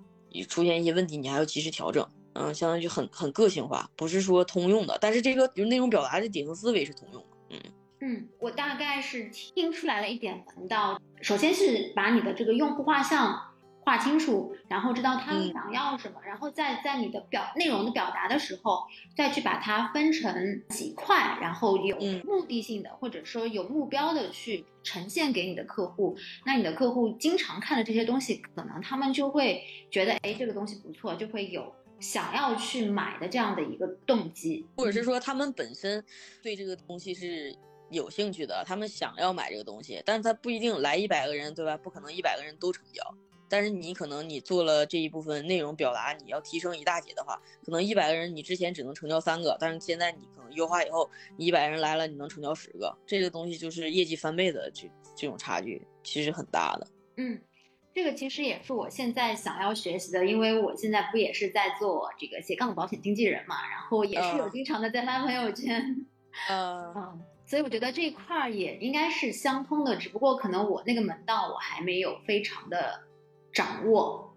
[0.50, 2.06] 出现一些问题，你还要及时调整。
[2.38, 7.28] 嗯，相当于很很个性化，不是说通用的，但是这个就是内容表达的底层思维是通用的。
[7.52, 7.60] 嗯
[8.02, 11.00] 嗯，我大概是听出来了一点门道。
[11.22, 13.42] 首先是把你的这个用户画像
[13.86, 18.84] 画清楚，然后知道他们想要什么，然后再在你的表内容的表达的时候，
[19.16, 21.96] 再去把它分成几块，然后有
[22.26, 26.18] 目的性的或者说有目标的去呈现给你的客户。
[26.46, 31.74] 那你的客户经常看的这些东西，可能他们就会觉得，哎，这个东西不错，就会有。
[31.98, 36.04] 想要去买的这样的一个动机，或者是说他们本身
[36.44, 37.56] 对这个东西是
[37.90, 41.78] 有兴趣的，他们想要买这个东西，但是他不一定来一百个人，对吧？
[41.78, 43.02] 不可能一百个人都成交。
[43.50, 56.88] 但是你可能你做了这一部分内容表达，你要提升一大截的话，可能一百个人你之前只能成交三个，但是现在你可能优化以后，你一百人来了你能成交十个，这个东西就是业绩翻倍的这这种差距其实很大的。
[57.18, 57.42] 嗯。
[57.94, 66.06] 这个其实也是我现在想要学习的，因为我现在不也是在做这个斜杠保险经纪人嘛，然后也是有经常的在发朋友圈，
[66.50, 73.00] 嗯，所以我觉得这一块儿也应该是相通的，只不过可能我那个门道我还没有非常的
[73.56, 74.32] 掌握。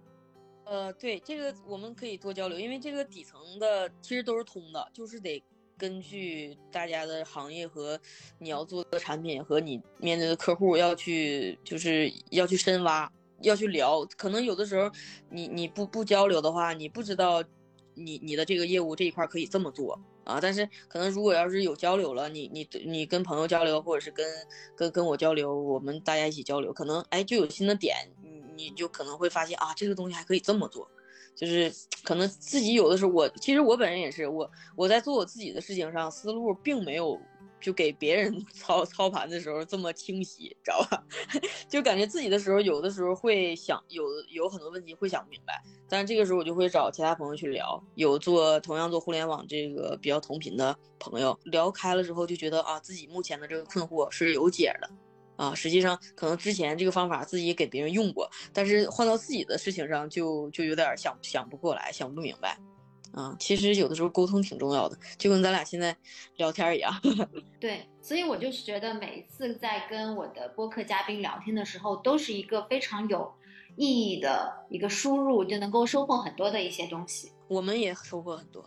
[0.65, 5.43] 呃，对，这个我们可以多交流，因为这个底层的其实都是通的，就是得
[5.77, 8.01] 根据大家的行业和
[8.39, 13.13] 你要做的产品和你面对的客户要去，就是要去深挖。
[13.43, 14.91] 要去聊，可能有的时候，
[15.31, 17.41] 你你不不交流的话，你不知道，
[17.95, 20.41] 你你的这个业务这一块可以这么做啊。
[20.43, 24.27] 但是可能如果要是有交流了，你你你跟朋友交流，或者是跟
[24.75, 27.97] 跟跟我交流，我们大家一起交流，可能哎就有新的点，
[28.59, 30.91] 你就可能会发现啊，这个东西还可以这么做，
[31.37, 37.19] 就是可能自己有的时候，我其实我本人也是，我我在做我自己的事情上，思路并没有。
[37.61, 41.03] 就给别人 操操盘的时候这么清晰，知道吧？
[41.69, 54.89] 就感觉自己的时候，有的时候会想有有很多问题会想不明白，但这个时候我就会找其他朋友去聊，有做同样做互联网这个比较同频的朋友聊开了之后，就觉得啊自己目前的这个困惑是有解的，
[55.39, 62.59] 啊实际上可能之前这个方法自己给别人用过，但是换到自己的事情上就就有点想想不过来，想不明白。
[63.13, 65.97] 啊，其实有的时候沟通挺重要的，就跟咱俩现在
[66.37, 66.93] 聊天一样。
[67.59, 73.33] 对，所以我就是觉得每一次在跟我的播客嘉宾聊天的时候，都是一个非常有
[73.77, 77.33] 意义的一个输入，就能够收获很多的一些东西。
[77.49, 78.65] 我们也收获很多。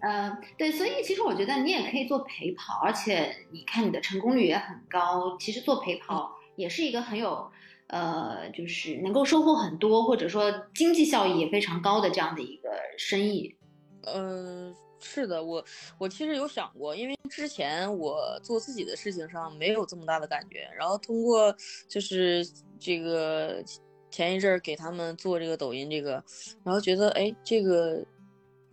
[0.00, 5.36] 嗯， 对，所以其实我觉得你也可以做陪跑，而且你看你的成功率也很高。
[5.38, 7.50] 其实做陪跑也是一个很有。
[7.90, 13.56] 呃，就是能够收获很多，或者说经济效益也非常高的这样的一个生意。
[14.02, 15.64] 嗯，是的，我
[15.96, 21.50] 我其实有想过，因为之前我做自己的事情上没有这么大的感觉，然后通过
[21.88, 22.46] 就是
[22.78, 23.64] 这个
[24.10, 26.22] 前一阵儿给他们做这个抖音这个，
[26.62, 28.04] 然后觉得哎，这个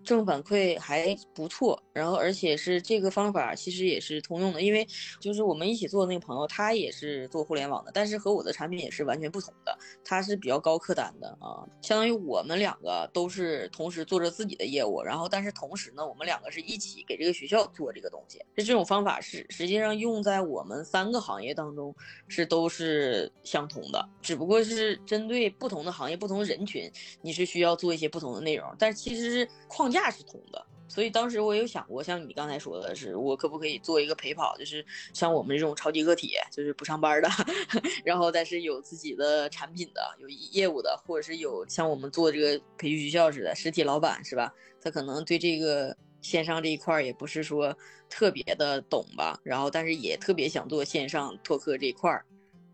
[0.05, 4.87] 正反馈还不错，然后而且是这个方法其实也是通用的，因为
[5.19, 21.93] 就是我们一起做的那个朋友，他也是做互联网的，但是和我的产品也是完全不同的，他是比较高客单的啊，相当于我们两个都是同时做着自己的业务，然后但是同时呢，我们两个是一起给这个学校做这个东西，这这种方法是实际上用在我们三个行业当中
[22.27, 26.87] 是都是相同的，只不过是针对不同的行业、不同人群，
[27.21, 29.94] 你是需要做一些不同的内容，但其实是框架。
[29.95, 37.29] 价是同的，所以当时我有想过，像你刚才说的是，我可不可以做一个陪跑，就是像我们这种超级个体，就是不上班的，
[38.03, 44.53] 然后但是有自己的产品的，有业务的，或者是有像我们做这个培训学校似的实体老板是吧？
[44.81, 47.75] 他可能对这个线上这一块也不是说
[48.10, 52.25] 特别的懂吧，然后但是也特别想做线上拓客这一块儿，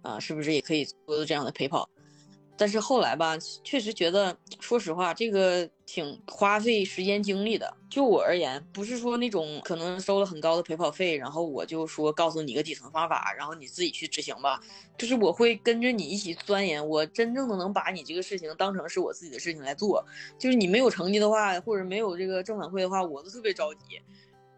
[0.01, 1.87] 啊，是不是也可以做这样的陪跑？
[2.61, 7.75] 但是后来吧，确实觉得，说实话，这个挺花费时间精力的。
[7.89, 14.61] 就我而言，不是说那种可能收了很高的陪跑费，然后我就说告诉你个底层方法，然后你自己去执行吧。
[14.95, 20.05] 就是我会跟着你一起钻研，我真正的能把你这个事情当成是我自己的事情来做。
[20.37, 23.99] 就是你没有成绩的话，或者没有这个正反馈的话，我都特别着急。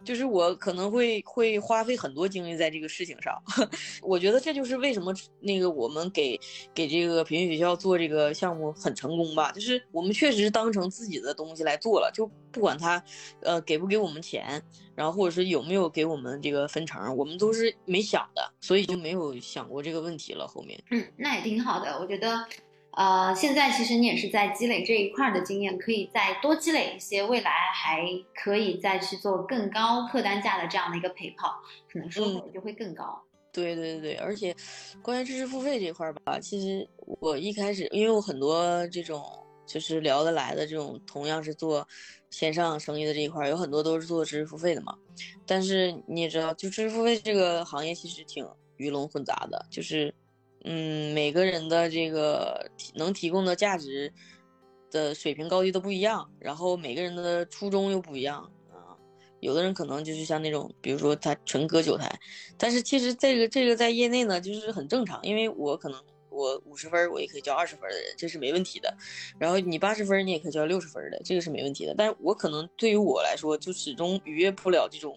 [0.03, 3.41] 就是我可能会会花费很多精力在这个事情上，
[4.01, 6.39] 我觉得这就是为什么那个我们给
[6.73, 9.51] 给这个培训学校做这个项目很成功吧。
[9.51, 13.03] 就是我们确实当成自己的东西来做了，就不管他，
[13.41, 14.61] 呃，给不给我们钱，
[14.95, 20.47] 然后或者是有没有给我们这个分成，我们都是没想的，所以就没有想过这个问题了。
[20.47, 22.45] 后面，嗯，那也挺好的，我觉得。
[22.95, 31.59] 呃，现在其实你也是在积累这一块的经验，可以再多积累一些，未来还可以再去做更高客单价的这样的一个陪跑，
[31.91, 33.19] 可能收入就会更高。
[33.51, 34.55] 对对对而且
[35.01, 36.87] 关于知识付费这块吧，其实
[37.19, 39.23] 我一开始因为我很多这种
[39.65, 41.87] 就是聊得来的这种，同样是做
[42.29, 44.95] 线上生意的这一块，有很多都是做知识付费的嘛。
[45.47, 50.13] 但是你也知道，就知识付费这个行业其实挺鱼龙混杂的，就是。
[50.65, 54.11] 嗯，每个人的这个能提供的价值
[54.89, 58.95] 的水平高低都不一样，然后每个人的初衷又不一样啊。
[59.41, 62.17] 有的人可能就是像那种，比如说他纯割韭菜，
[62.57, 68.95] 但是其实这个这个在业内呢就是很正常，因为我可能我五十分我也可以教二十分的人，这是没问题的。
[69.37, 71.93] 然后你八十分你也可以教六十分的，这个是没问题的。
[71.97, 75.13] 但是我可能对于我来说就始终逾越不了这种。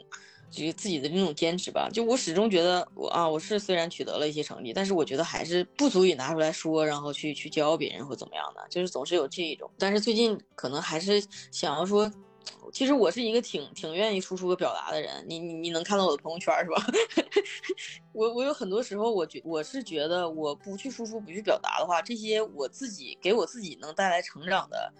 [0.56, 9.70] 这个自己的这种坚持吧，就我始终觉得我啊，我是虽然取得了一些成绩，但是我觉得还是不足以拿出来说，然后去去教别人或怎么样的，就是总是有这一种。
[9.78, 12.10] 但是最近可能还是想要说，
[12.72, 15.24] 其实我是一个挺挺愿意输出和表达的人。
[15.28, 16.84] 你你你能看到我的朋友圈是吧？
[18.12, 24.92] 我我有很多时候，我觉我是觉得我不去输出不去表达的话，这些我自己给我自己能带来成长的。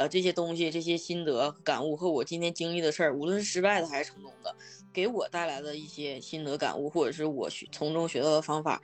[0.00, 4.56] 呃，这些东西、这些心得感悟和我今天经历的事儿，无论是失败的还是成功的，
[4.94, 8.80] 给我带来的一些心得感悟，或者是我学从中学到的方法，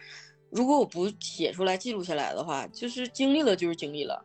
[0.50, 4.22] 如果我不写出来、记录下来的话，就是经历了就是经历了，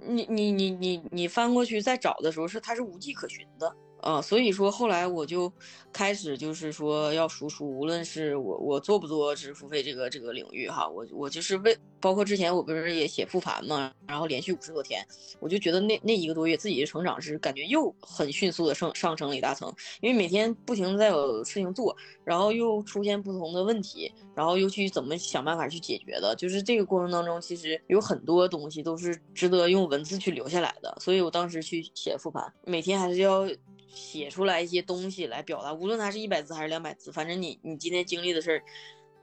[0.00, 3.76] 你你你你你翻过去再找的时候，是它是无迹可寻的。
[4.00, 5.52] 啊，所以说后来我就
[5.92, 15.06] 开始就是说要输出，无论是我我做不做知识付费这个这个领域哈，我我就是为包括之前我不是也写复盘嘛，然后连续五十多天，
[15.38, 33.46] 我就觉得那那一个多月自己的成长是感觉又很迅速的上上升了一大层，因为每天不停在有事情做，然后又出现不同的问题，然后又去怎么想办法去解决的，就是这个过程当中其实有很多东西都是值得用文字去留下来的，所以我当时去写复盘，每天还是要。
[33.92, 38.62] 写出来一些东西来表达，无论它是一百字还是两百字，反正你你今天经历的事儿，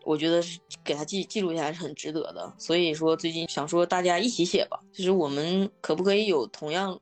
[0.04, 2.54] 我觉得是给他记记录下来是很值得的。
[2.58, 7.00] 所以说最近想说大家一起写吧，就是我们可不可以有同样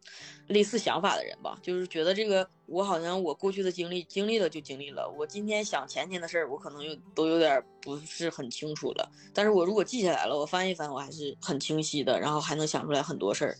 [0.47, 1.57] 类似想法的人吧？
[1.61, 9.11] 就是觉得这个我好像我过去的经历经历了就经历了，我今天想前天的事儿，我可能又都有点不是很清楚了。
[9.33, 13.57] 但是我如果记下来了，我翻一翻，我还是很清晰的，然后还能想出来很多事儿，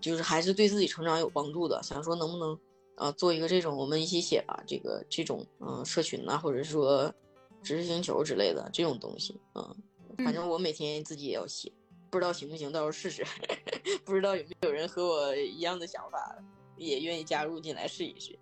[0.00, 1.82] 就是还是对自己成长有帮助的。
[1.82, 2.58] 想说能不能？
[2.96, 7.12] 啊，做一个这种我们一起写吧，这个这种嗯社群呐，或者说
[7.62, 9.76] 知识星球之类的这种东西，嗯，
[10.24, 11.72] 反正我每天自己也要写，
[12.10, 13.24] 不知道行不行，到时候试试，
[14.04, 16.36] 不知道有没有人和我一样的想法，
[16.76, 18.38] 也愿意加入进来试一试。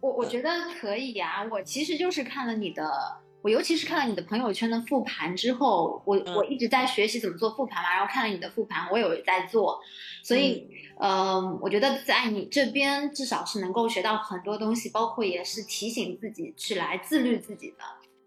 [0.00, 0.50] 我我觉得
[0.80, 3.25] 可以呀，我其实就是看了你的。
[3.46, 9.80] 我尤其是看了你的朋友圈的复盘之后，我我一直在学习怎么做复盘嘛，然后看了你的复盘，我有在做，
[10.24, 17.84] 所以，呃，我觉得在你这边至少是能够学到很多东西，包括也是提醒自己去来自律自己的。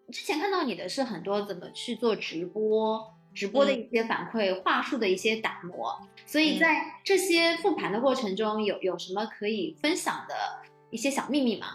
[0.10, 3.06] 之前看到你的是很多怎么去做直播，
[3.36, 6.00] 直播的一些反馈、话术的一些打磨。
[6.26, 10.36] 所以在这些复盘的过程中，有有什么可以分享的
[10.90, 11.68] 一些小秘密吗？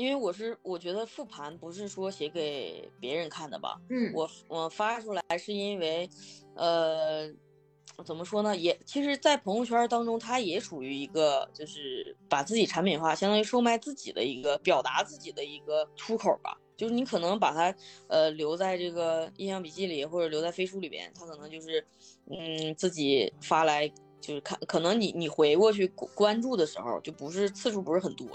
[0.00, 6.08] 因为我是我觉得复盘不是说写给别人看的吧，嗯，我我发出来是因为，
[6.54, 7.30] 呃，
[8.02, 8.56] 怎么说呢？
[8.56, 16.58] 也其实，在朋友圈当中，它也属于一个就是把自己产品化，相当于售卖自己的一个表达自己的一个出口吧。
[16.78, 17.76] 就是你可能把它
[18.08, 21.84] 呃留在这个印象笔记里，或者留在飞书里边，它可能就是
[22.30, 23.86] 嗯自己发来
[24.20, 28.26] 就是看，可能你你回过去关注的时候就不是次数不是很多，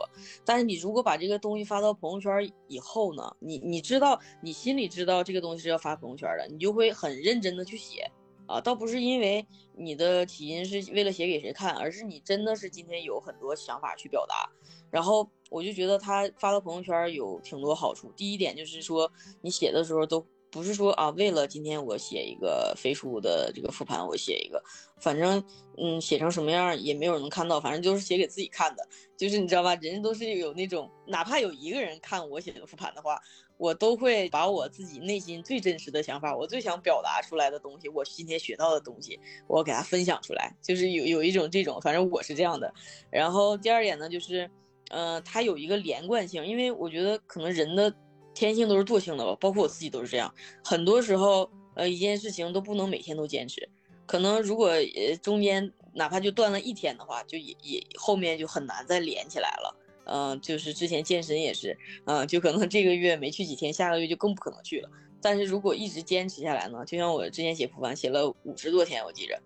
[0.44, 8.10] 但是你如果把这个东西发到朋友圈以后呢，你你知道你心里知道这个东西是要发朋友圈的，你就会很认真的去写
[8.48, 14.50] 啊，倒不是因为你的起因是为了写给谁看，而是你真的是今天有很多想法去表达。
[14.92, 18.12] 然后我就觉得他发到朋友圈有挺多好处。
[18.16, 19.12] 第一点就是说，
[19.42, 20.26] 你写的时候都
[20.56, 24.64] 不是说啊，为了今天我写一个飞书的这个复盘，我写一个，
[25.02, 25.44] 反正
[25.78, 28.88] 嗯，写成什么样也没有人能看到，反正就是写给自己看的。
[29.18, 33.20] 就是你知道吧，人都是有那种，哪怕有一个人看我写的复盘的话，
[33.58, 42.74] 我都会把我自己内心最真实的想法，我最想表达出来的东西，我今天学到的东西，我给他分享出来，就是有有一种这种，反正我是这样的。
[43.12, 44.50] 然后第二点呢，就是。
[44.92, 47.92] 呃，它有一个连贯性，因为我觉得可能人的
[48.36, 50.32] 天性都是惰性的吧，包括我自己都是这样。
[50.64, 53.68] 很多时候，呃，一件事情都不能每天都坚持，
[54.06, 59.76] 可能如果呃中间哪怕就断了一天的话，就也也后面就很难再连起来了。
[60.08, 61.76] 嗯，就是之前健身也是，
[62.06, 64.90] 嗯，就可能这个月没去几天，下个月就更不可能去了。
[65.20, 69.42] 但是如果一直坚持下来呢，就像我之前写复盘写了五十多天，我记着，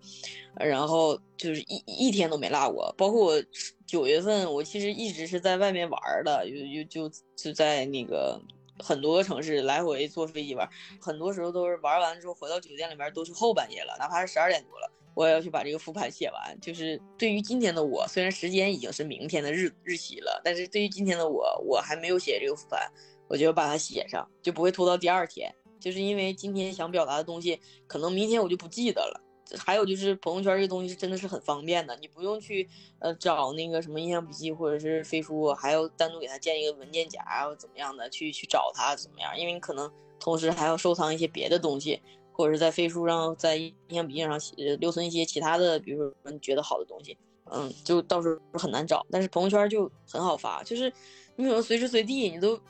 [0.58, 2.94] 然后就是一一天都没落过。
[2.98, 3.42] 包括我
[3.86, 8.38] 九月份，我其实一直是在外面玩的，就就就就在那个
[8.82, 10.68] 很多个城市来回坐飞机玩，
[11.00, 16.58] 很多时候都是玩完之后回到酒店里面都是后半夜了，哪怕是十二点多了，我也要去把这个复盘写完。
[16.60, 22.90] 就是对于今天的我，虽然时间已经是明天的日日期了，但是对于今天的我，我还没有写这个复盘，
[23.28, 25.54] 我就把它写上，就不会拖到第二天。
[25.78, 29.20] 就是因为今天想表达的东西，可能明天我就不记得了。
[29.58, 39.38] 还有就是朋友圈这个东西是真的是很方便的，你不用去呃找那个什么印象笔记或者是飞书，还要单独给它建一个文件夹，然后怎么样的去去找它怎么样？
[39.38, 42.00] 因为你可能同时还要收藏一些别的东西，
[42.32, 44.40] 或者是在飞书上、在印象笔记上
[44.78, 47.16] 留存一些其他的，比如说你觉得好的东西，
[47.50, 49.06] 嗯，就到时候很难找。
[49.10, 50.92] 但是朋友圈就很好发，就是
[51.36, 52.60] 你可能随时随地你都。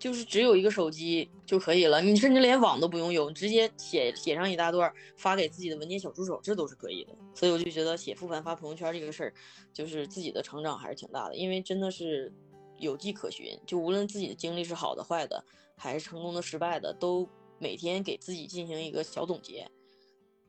[0.00, 7.14] 就是只有一个手机就可以了，你甚至连网都不用有，直接写写上一大段发给自己的文件小助手，这都是可以的。
[7.34, 9.34] 所以我就觉得写复盘发朋友圈这个事儿，
[9.74, 12.32] 就是自己的成长还是挺大的，因为真的是
[12.78, 13.56] 有迹可循。
[13.66, 15.44] 就无论自己的经历是好的、坏的，
[15.76, 17.28] 还是成功的、失败的，都
[17.58, 19.70] 每天给自己进行一个小总结。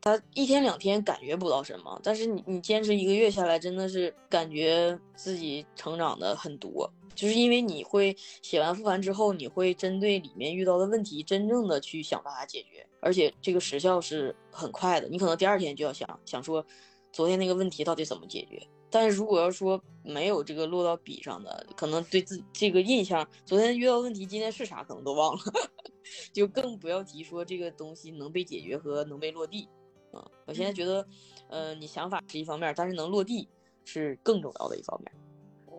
[0.02, 6.92] 他一天两天感觉不到什么，但是你你坚持一个月下来，真的是感觉自己成长的很多。
[7.14, 15.06] 就是因为你会写完复盘之后，你会针对里面遇到的问题，真正的去想办法解决，而且这个时效是很快的。
[15.08, 16.66] 你可能第二天就要想想说，
[17.12, 18.60] 昨天那个问题到底怎么解决。
[18.90, 25.42] 但是如果要说没有这个落到笔上的，可能对自这个印象，昨天遇到问题，今天是啥可能都忘了，
[26.32, 29.68] 就更不要提说这个东西能被解决和能被落地。
[30.12, 31.06] 啊，我现在觉得，
[31.48, 33.48] 呃，你想法是一方面，但是能落地
[33.84, 35.12] 是更重要的一方面。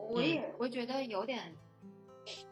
[0.09, 1.55] 我也我觉得有点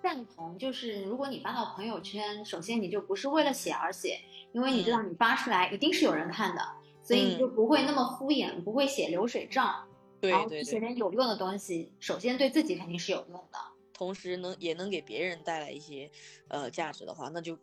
[0.01, 4.19] 赞同，就是如果你发到朋友圈，首先你就不是为了写而写，
[4.53, 6.61] 因为你知道你发出来一定是有人看的，
[7.03, 9.87] 所以你就不会那么敷衍，不会写流水账，
[10.21, 13.57] 然后写点有用的东西，首先对自己肯定是有用的，
[13.93, 16.09] 同时能也能给别人带来一些
[16.47, 17.57] 呃价值的话，那就。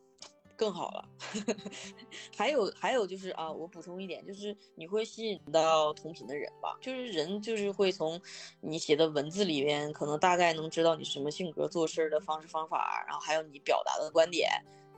[0.59, 1.09] 更好了，
[2.37, 6.77] 还有还有就是啊，我补充一点，就是你会吸引到同频的人吧？
[6.83, 8.21] 就是人就是会从
[8.61, 14.51] 你写的文字里边，可能大概能知道你什么性格、做事的方式方法，然后还有你表达的观点，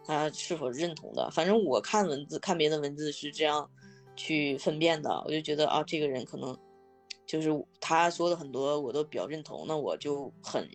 [0.03, 1.31] 他是否认同的。
[1.31, 3.71] 反正我看文字，看别的文字是这样
[4.17, 6.59] 去分辨的，我就觉得啊，这个人可能
[7.27, 10.67] 就是他说的很多我都比较认同，那我就很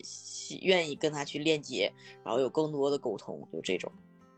[0.62, 1.92] 愿意跟他去链接，
[2.24, 3.92] 然后有更多的沟通，就这种。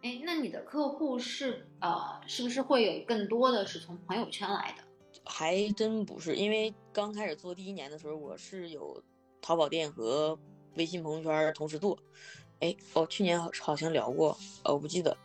[0.08, 4.84] 哎，那你的客户是呃，是不是会有更多的是从朋友圈来的？
[5.26, 9.04] 还真不是，因为刚开始做第一年的时候，我是有
[9.42, 10.40] 淘宝店和
[10.76, 12.00] 微信朋友圈同时做，
[12.60, 15.16] 哎，哦，去年好好像聊过，呃，我不记得。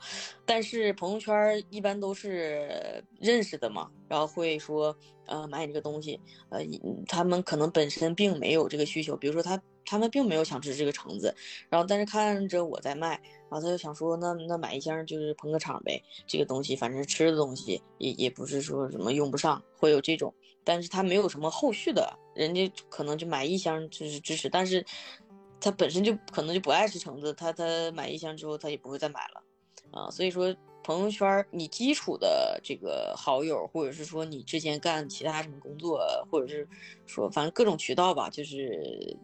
[0.45, 6.21] 但是朋友圈一般都是认识的嘛，然后会说，呃，买你这个东西，
[6.51, 6.61] 呃，
[7.09, 11.35] 他们可能本身并没有这个需求，比如说他他们并没有想吃这个橙子，
[11.71, 13.19] 然后但是看着我在卖，
[13.49, 24.85] 然后他就想说，那那买一箱就是捧个场呗，这个东西反正吃的东西也也不是说什么用不上，会有这种，但是他没有什么后续的，人家可能就买一箱就是支持，但是。
[25.63, 29.43] 他本身就可能就不爱吃橙子，他他买一箱之后他也不会再买了，
[29.93, 36.69] 啊，所以说朋友圈你基础的这个好友，或者是说你之前干其他什么工作，或者是
[37.07, 39.17] 说反正各种渠道吧，就是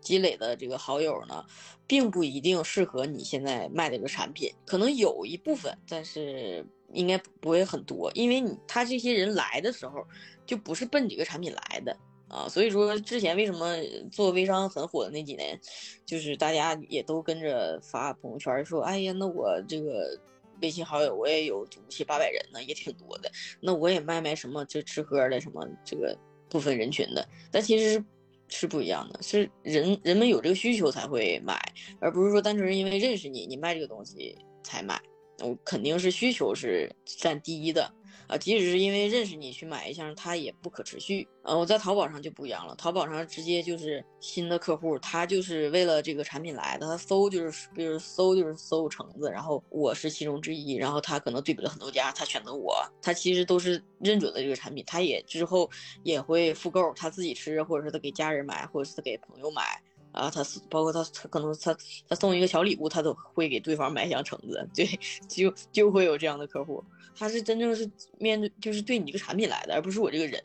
[0.00, 1.44] 积累的这个好友呢，
[1.86, 10.04] 并不一定适合你现在卖的这个产品，可能有一部分，但是应该不会很多，因为你他这些人来的时候，
[10.44, 11.96] 就不是奔这个产品来的。
[12.34, 13.76] 啊，所以说之前为什么
[14.10, 15.56] 做微商很火的那几年，
[16.04, 20.18] 就是大家也都跟着发朋友圈说，哎呀，那我这个
[20.60, 23.30] 微信好友我也有五七八百人呢，也挺多的，
[23.60, 26.18] 那我也卖卖什么就吃喝的什么这个
[26.48, 28.04] 部分人群的，但其实是
[28.48, 31.56] 是不一样的，是人人们有这个需求才会买，
[32.00, 35.00] 而不是说单纯是因为认识你，你卖这个东西才买，
[35.40, 37.88] 我肯定是需求是占第一的。
[38.26, 41.28] 啊，即使是因为认识你去买一箱，它也不可持续。
[41.42, 55.70] 呃，我在淘宝上就不一样了，淘宝上直接就是新的客户，他就是为了这个产品来的，他搜就是，比如搜就是搜橙子，然后我是其中之一，然后他可能对比了很多家，他选择我，他其实都是认准了这个产品，他也之后
[56.02, 59.82] 也会复购，他自己吃，或者是他给家人买，或者是他给朋友买。
[60.14, 61.76] 啊，他包括他，他可能他
[62.08, 64.86] 他送一个小礼物，他都会给对方买箱橙子，对，
[65.28, 66.82] 就就会有这样的客户，
[67.14, 70.40] 他是真正是面对就是对你这个产品来的，而不是我这个人，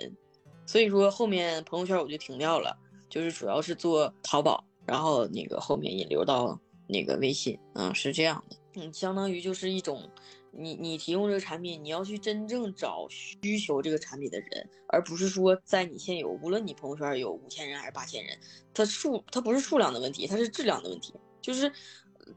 [0.65, 2.75] 所以说后面朋友圈我就停掉了，
[3.09, 10.09] 就是主要是做淘宝，然后那个后面引流到那个微信，嗯，是这样的，嗯，相当于就是一种。
[10.51, 18.37] 你你提供这个产品，你要去真正找需求这个产品的人，而不是说在你现有，无论你朋友圈有五千人还是八千人，
[18.73, 21.71] 它数它不是数量的问题，它是质量的问题，就是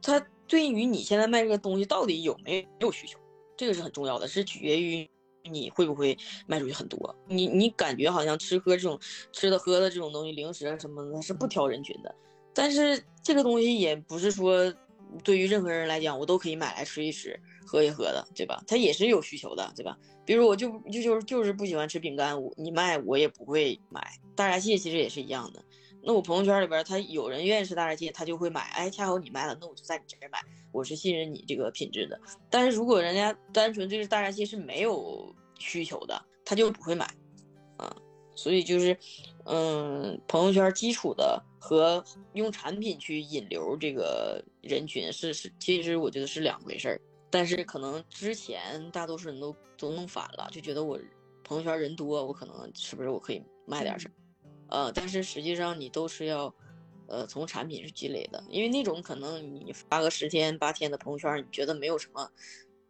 [0.01, 3.19] 它对于你现在卖这个东西到底有没有需求，
[3.57, 5.09] 这个是很重要的，是取决于
[5.51, 7.17] 你会不会卖出去很多。
[7.27, 8.99] 你你感觉好像吃喝这种
[9.33, 12.15] 吃的喝的这种东西，零食啊什么的，它是不挑人群的，
[12.55, 14.73] 但是这个东西也不是说
[15.25, 17.39] 对于任何人来讲，我都可以买来吃一吃。
[17.65, 18.63] 喝一喝的，对吧？
[18.67, 19.97] 他也是有需求的，对吧？
[20.27, 24.13] 比如我就就就是就是不喜欢吃饼干，我你卖我也不会买。
[24.35, 25.65] 大闸蟹其实也是一样的。
[26.03, 28.63] 那我朋友圈里边他有人愿意吃大闸蟹，他就会买。
[28.73, 30.39] 哎，恰好你卖了，那我就在你这儿买。
[30.73, 32.21] 我是信任你这个品质的。
[32.51, 37.07] 但是如果人家单纯对这大闸蟹是没有需求的，他就不会买。
[37.79, 37.97] 啊，
[38.35, 38.95] 所以就是，
[39.45, 42.05] 嗯，朋友圈基础的和
[42.35, 47.01] 用产品去引流这个人群是是，其实我觉得是两回事儿。
[47.31, 50.99] 但是可能之前大多数人都都弄反了，就觉得我
[51.45, 54.15] 朋友圈人多，我可能是不是我可以卖点什么？
[54.71, 56.53] 呃，但是实际上你都是要，
[57.07, 62.29] 呃，从产品去积累的，因为那种可能你发个十天八天的朋友圈，你觉得没有什么，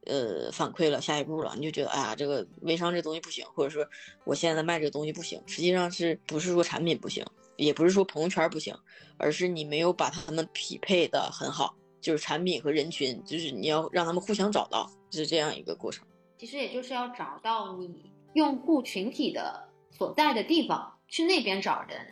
[0.06, 3.86] 呃，反馈了，下一步了，你就觉得哎呀，这个微商这东西不行，或者说
[4.24, 7.24] 我现在卖这个东西不行，实际上是不是说产品不行，
[7.64, 8.74] 也不是说朋友圈不行，
[9.18, 11.74] 而是你没有把他们匹配的很好。
[12.00, 16.04] 就是产品和人群，就是你要让他们互相找到，是这样一个过程。
[16.36, 22.04] 其实也就是要找到你用户群体的所在的地方，去那边找人。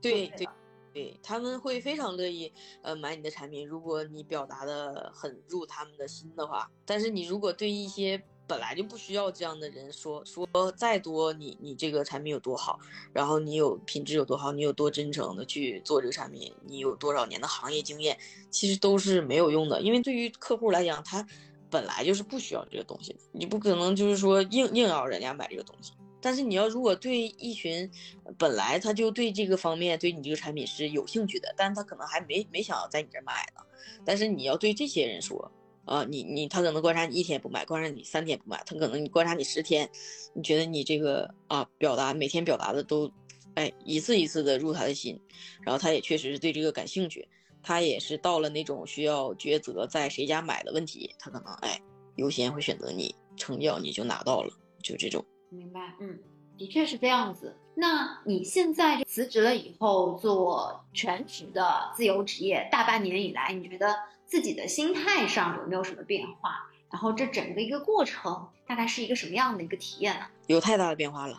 [0.00, 0.46] 对对
[0.94, 6.70] 对，他们会非常乐意呃买你的产品，如果你表达的很入他们的心的话。
[6.86, 12.78] 但是你如果对一些本来就不需要这样的人说说再多，你你这个产品有多好，
[13.12, 18.18] 然后你有品质有多好，你有多真诚的去做这个产品，你有多少年的行业经验，
[18.50, 19.80] 其实都是没有用的。
[19.80, 21.26] 因为对于客户来讲，他
[21.70, 25.92] 本来就是不需要这个东西，你不可能就是说硬硬要人家买这个东西。
[26.20, 27.90] 但是你要如果对一群
[28.36, 33.62] 本来他就对这个方面对你这个产品是有兴趣的，但是他可能还没没想要在你这买呢，
[34.04, 35.50] 但是你要对这些人说。
[35.84, 39.88] 啊，你你他可能观察你一天不买，观察你三天不买，他可能你观察你十天，
[40.32, 43.10] 你觉得你这个啊表达每天表达的都，
[43.54, 45.20] 哎一次一次的入他的心，
[45.60, 47.28] 然后他也确实是对这个感兴趣，
[47.64, 51.80] 他也是到了那种需要抉择在谁家买的问题，他可能哎
[52.14, 54.52] 优先会选择你，成交你就拿到了，
[54.82, 55.24] 就这种。
[55.50, 56.16] 明白，嗯，
[56.56, 57.56] 的确是这样子。
[57.74, 63.96] 那你现在辞职了以后做全职的自由职业，大半年以来，你觉得？
[64.32, 66.66] 自己的心态上有没有什么变化？
[66.90, 70.26] 然后这整个一个过程大概是一个什么样的一个体验呢？
[70.46, 71.38] 有太大的变化了，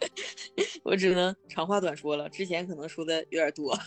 [0.84, 2.26] 我只能长话短说了。
[2.30, 3.78] 之前可能说的有点多，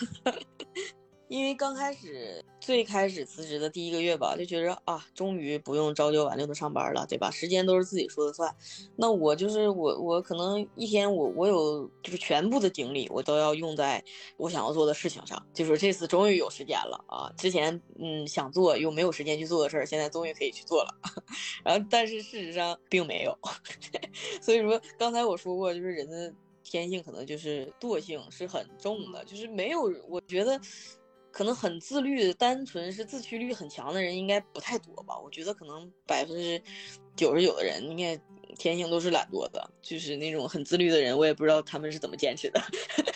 [1.31, 7.31] 因为刚开始最开始辞职的第一个月吧，就觉着啊，终于不用朝九晚六的上班了，对吧？
[7.31, 8.53] 时间都是自己说了算。
[8.97, 14.03] 那我就是我，我可能一天我我有就是全部的精力，我都要用在
[14.35, 15.41] 我想要做的事情上。
[15.53, 17.31] 就是这次终于有时间了啊！
[17.37, 20.89] 之前嗯想做又没有时间去做的事儿，现在终于可以去做了。
[21.63, 23.33] 然后但是事实上并没有。
[24.43, 30.59] 所以说刚才我说过，就是人的天性可能就是惰性是很重的，就是没有我觉得。
[31.31, 35.17] 可能很自律、单纯是自驱力很强的人应该不太多吧？
[35.17, 36.61] 我觉得可能百分之
[37.15, 38.15] 九十九的人应该
[38.57, 42.61] 天性都是懒惰的，就是那种很自律的人，我也不知道他们是怎么坚持的。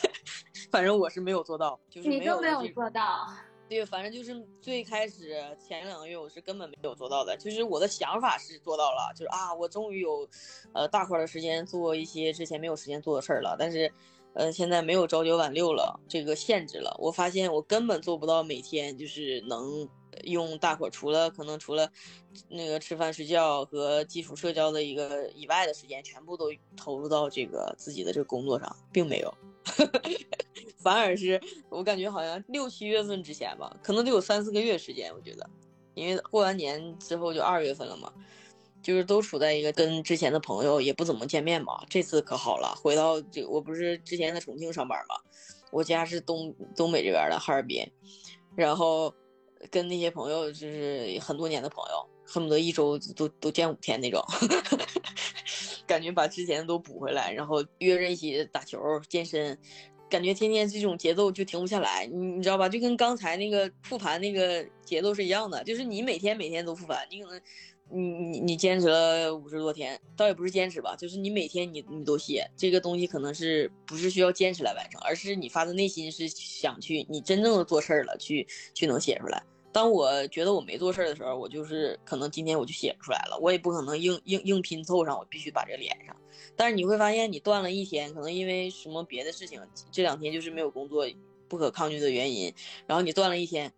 [0.71, 3.27] 反正我是没有做到，就是你都没有做到。
[3.67, 10.27] 对，反正就是最开始前两个月我是根本没有做到的，就是我的想法是做到了，就是啊，我终于有
[10.73, 13.91] 呃大块的时间做一些之前没有时间做的事儿了，但是。
[14.35, 16.93] 呃，现在没有朝九晚六了，这个限制了。
[16.99, 19.87] 我发现我根本做不到每天就是能
[20.25, 21.89] 用大伙除了可能除了
[22.49, 29.33] 那个吃饭睡觉和基础社交的一个以外的时间，全部都投入到这个自己的这个工作上，并没有，
[30.79, 35.49] 反而是我感觉好像六七月份之前吧，可能得有三四个月时间，我觉得，
[35.93, 38.11] 因为过完年之后就二月份了嘛。
[38.85, 45.15] 就是都处在一个跟之前的朋友也不怎么见面嘛，这次可好了，回到这我不是之前在重庆上班嘛，
[45.71, 47.83] 我家是东东北这边的哈尔滨，
[48.55, 49.11] 然后
[49.71, 54.23] 跟那些朋友就是很多年的朋友，恨不得一周都都见五天那种，
[55.87, 58.77] 感觉把之前都补回来，然后约着一起打球
[59.09, 59.57] 健身，
[60.07, 62.69] 感觉天天这种节奏就停不下来，你你知道吧？
[62.69, 67.41] 就跟刚才那个复盘那个节奏是一样的，就是你每天每天都复盘，你可能。
[67.89, 79.41] 你你你坚持了五十多天，倒也不是坚持吧，就是你每天你你都写这个东西，可能是不是需要坚持来完成，而是你发自内心是想去，你真正的做事儿了，去去能写出来。
[79.71, 86.15] 当我觉得我没做事儿的时候，我就是可能今天我就写不出来了，我也不可能硬硬硬拼凑上，我必须把这个连上。
[86.55, 89.61] 但是你会发现，你断了一天，可能因为什么别的事情，
[89.91, 91.07] 这两天就是没有工作。
[91.47, 92.51] 不可抗拒的原因，
[92.87, 93.71] 然后你断了一天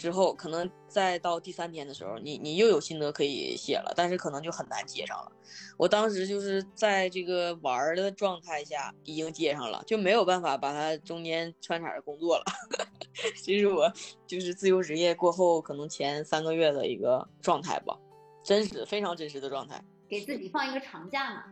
[0.00, 5.30] 之后，可能再到第三天的时候，你你又有心得可以写了，但是可能就很难接上了。
[5.76, 12.44] 我当时就是在这个玩的状态下已经接上了，就没有办法把它中间穿插着工作了。
[13.36, 13.92] 其实我
[14.26, 17.94] 就是自由职业过后可能前三个月的一个状态吧，
[18.42, 21.44] 真实非常真实的状态，给自己放一个长假嘛。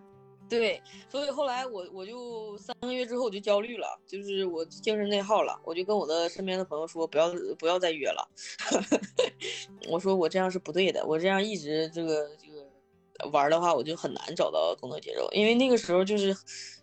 [0.49, 0.81] 对，
[1.11, 8.29] 所以后来我我就三个月之后我就焦虑了，就是我精神内耗了，我就跟我的身边的朋友说不要不要再约了，
[9.91, 16.35] 我说我这样是不对的，我这样一直这个这个玩的话，我就很难找到工作节奏，因为那个时候就是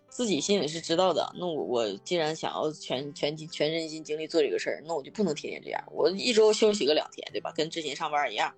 [0.07, 7.51] 自己心里是知道的，那我我既然想要全全全身心精力做这个事儿，那我就不能天天这样，我一周休息个两天，对吧？
[7.55, 8.53] 跟之前上班一样。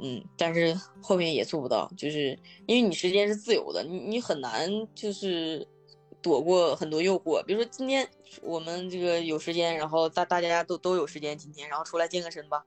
[0.00, 2.36] 嗯，但是后面也做不到，就是
[2.66, 5.66] 因为你时间是自由的，你你很难就是
[6.20, 7.42] 躲过很多诱惑。
[7.44, 8.06] 比如说今天
[8.42, 12.64] 我们这个有时间，然后大大家都都有时间，今天然后出来健个身吧，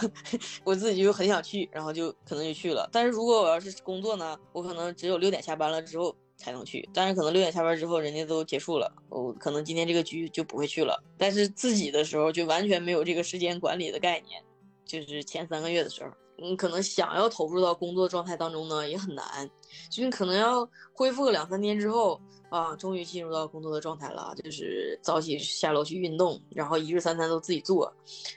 [0.64, 2.86] 我自己就很想去，然后就可能就去了。
[2.92, 11.02] 但是如果我要是工作呢，我可能只有六点下班了之后才能去，但是可能六点下班之后人家都结束了，我可能今天这个局就不会去了。
[11.16, 14.42] 但是自己的时候就完全没有这个时间管理的概念，
[14.84, 16.10] 就是前三个月的时候。
[16.38, 19.50] 你可能想要投入到工作状态当中呢，也很难，
[19.90, 22.20] 就是可能要恢复个两三天之后
[22.50, 27.92] 啊，终于进入到工作的状态了，就是早起下楼去运动，然后一日三餐都自己做，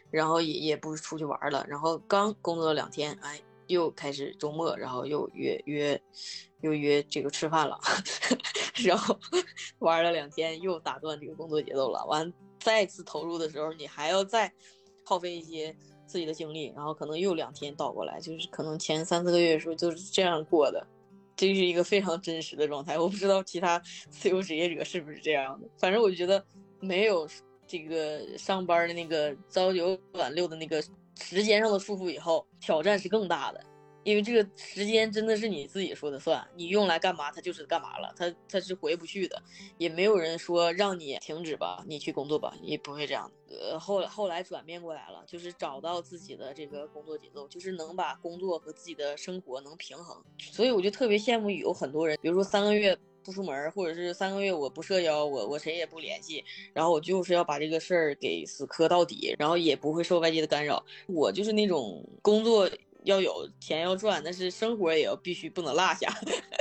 [0.10, 6.02] 然后也也不出去玩了，然后刚工作了两天，哎，又开始周末，然后又约约，
[6.62, 7.78] 又约这个吃饭了，
[8.86, 9.20] 然后
[9.80, 14.52] 玩了两天，又打断这个工作节奏了，完再次投入的时候，你还要再
[15.04, 15.76] 耗费一些。
[16.10, 20.86] 自己的经历，然后可能又两天倒过来，就是可能前三四个月的时候就是这样过的，
[21.36, 22.98] 这是一个非常真实的状态。
[22.98, 23.80] 我不知道其他
[24.10, 26.44] 自由职业者是不是这样的，反正我觉得
[26.80, 27.30] 没有
[27.68, 30.82] 这个上班的那个朝九晚六的那个
[31.22, 33.64] 时间上的束缚以后，挑战是更大的。
[34.04, 39.42] 因为这个时间真的是你自己说的算，你用来干嘛，它就是干嘛了，它它是回不去的，
[39.78, 43.30] 也没有人说让你停止吧，你去工作吧，也不会这样。
[43.50, 50.24] 呃，后来后来转变过来了，就是找到自己的这个工作节奏，就是能把工作和自己的生活能平衡。
[50.38, 56.44] 所以我就特别羡慕有很多人，比如说三个月不出门，或者是三个月我不社交，我我谁也不联系，
[56.74, 60.84] 然后我就是要把这个事儿给死磕到底，然后也不会受外界的干扰。
[61.08, 62.70] 我就是那种工作。
[63.04, 66.14] 要有钱要赚，但是生活也要必须不能落下。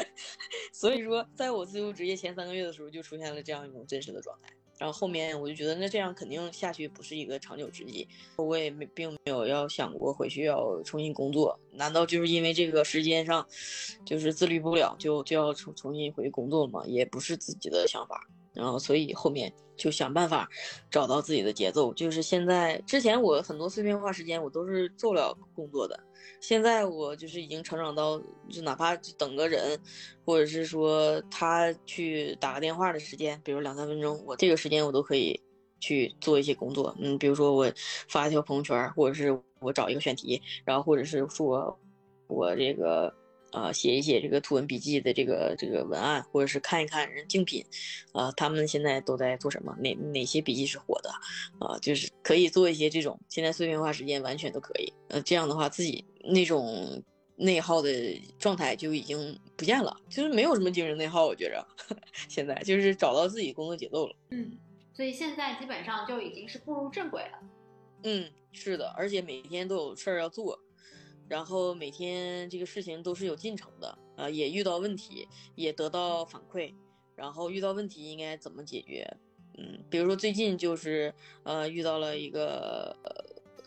[0.72, 4.52] 所以说，在我自由职业前三个月的时候，就出现了这样一种真实的状态。
[4.78, 13.44] 然后后面我就觉得那这样肯定下去不是一个长久之计，我也没并没有要想过回去要重新工作，难道就是因为这个时间上
[14.04, 16.84] 就是自律不了就就要重重新回去工作吗？
[16.86, 18.24] 也不是自己的想法。
[18.54, 20.48] 然后，所以后面就想办法
[20.90, 21.94] 找到自己的节奏。
[21.94, 25.98] 就是现在，之前我很多碎片化时间我都是做了工作的。
[26.40, 28.20] 现在我就是已经成长到，
[28.50, 29.78] 就哪怕等个人，
[30.24, 35.40] 或者是说他去打个电话的时间，比如两三分钟，我这个时间我都可以
[35.80, 36.94] 去做一些工作。
[37.00, 37.70] 嗯，比如说我
[38.08, 41.78] 发一条朋友圈，或者是我找一个选题，然后或者是说
[42.26, 43.12] 我这个。
[43.52, 47.64] 啊，写一写这个图文笔记的这个这个文案，或者是看一看人竞品，
[48.12, 49.74] 啊，他们现在都在做什么？
[49.80, 51.10] 哪哪些笔记是火的？
[51.58, 54.92] 啊，就是可以做一些这种，现在碎片化时间完全都可以。
[55.08, 57.02] 呃，这样的话，自己那种
[57.36, 61.26] 内耗的状态就已经不见了，就是没有什么精神内耗。
[61.26, 61.66] 我觉着
[62.28, 64.14] 现在就是找到自己工作节奏了。
[64.30, 64.52] 嗯，
[64.92, 67.38] 所以现在基本上就已经是步入正轨了。
[68.04, 70.58] 嗯，是的，而且每天都有事儿要做。
[71.28, 76.74] 然后每天这个事情都是有进程的，呃，也遇到问题，也得到反馈，
[77.14, 79.06] 然后遇到问题应该怎么解决？
[79.58, 81.12] 嗯，比如说最近就是
[81.42, 82.96] 呃遇到了一个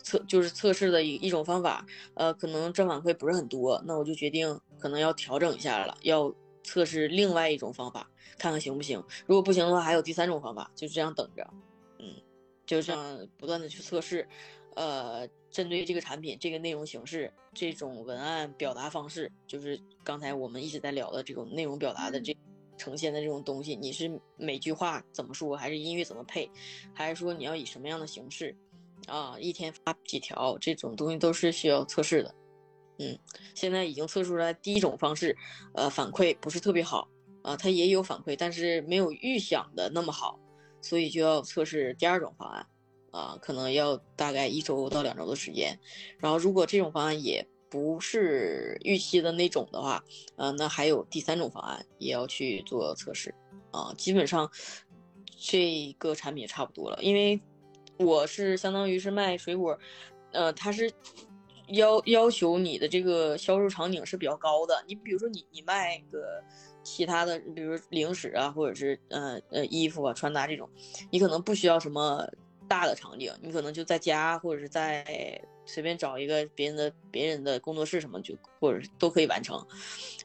[0.02, 6.34] 测就是测试的一一种方法，呃，可能正反馈不是很多，那我就决定可能要调整一下了，要
[6.64, 9.02] 测试另外一种方法，看看行不行。
[9.26, 11.48] 如果不行的话，还有第三种方法，就这样等着，
[11.98, 12.14] 嗯，
[12.66, 14.26] 就这样不断的去测试。
[14.76, 22.36] 呃，针对这个产品、这个内容形式、这种文案表达方式，就是刚才我们一直在聊的这种内容表达的这
[22.78, 26.50] 呈现的这种东西，你是每句话怎么说，还是音乐怎么配，
[26.94, 28.56] 还是说你要以什么样的形式
[29.06, 29.36] 啊？
[29.38, 32.34] 一天发几条，这种东西都是需要测试的。
[32.98, 33.18] 嗯，
[33.54, 35.36] 现在已经测出来第一种方式，
[35.74, 37.08] 呃，反馈不是特别好
[37.42, 40.38] 啊，它也有反馈，但是没有预想的那么好，
[40.80, 42.66] 所以就要测试第二种方案。
[43.12, 45.78] 啊，可能要大概一周到两周的时间，
[46.18, 50.02] 然后如果这种方案也不是预期的那种的话，
[50.36, 53.34] 呃，那还有第三种方案也要去做测试，
[53.70, 54.50] 啊，基本上
[55.38, 57.38] 这个产品差不多了，因为
[57.98, 59.78] 我是相当于是卖水果，
[60.32, 60.90] 呃，它是
[61.68, 66.42] 要要求你的这个销售场景是比较高的，你比如说你你卖个
[66.82, 70.66] 其他的，比如零食啊，或者是呃呃衣服啊穿搭这种，
[71.10, 72.26] 你可能不需要什么。
[72.72, 79.62] 大的场景，你可能就在家，或者是在随便找一个别人的别人的工作室什么，就或者都可以完成。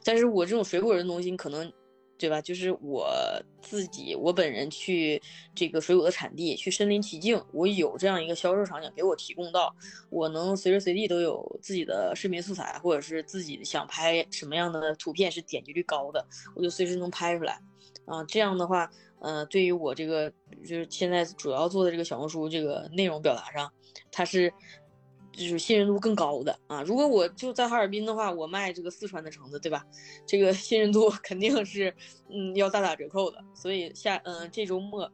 [0.02, 1.70] 但是我这种水果的东西，可能，
[2.16, 2.40] 对吧？
[2.40, 3.06] 就是我
[3.60, 5.20] 自己，我本人去
[5.54, 9.76] 这个水果的产地，去身临其境，我有这样一个销售场景给我提供到，
[10.08, 16.26] 我能随时随地都有自己的视频素材，或者是自己想拍什么样的图片是点击率高的，
[16.56, 17.60] 我就随时能拍出来。
[18.06, 18.90] 啊，这样的话。
[19.20, 20.30] 呃，对于我这个
[20.64, 23.72] 就是现在主要做的这个小红书这个内容表达上，
[24.12, 24.52] 它是
[25.32, 26.82] 就是信任度更高的啊。
[26.82, 29.84] 如果我就在哈尔滨的话，我卖这个四川的橙子，对吧？
[30.26, 31.94] 这个 信任度肯定是
[32.28, 33.38] 嗯要大打折扣的。
[33.54, 35.10] 所以下嗯这周末，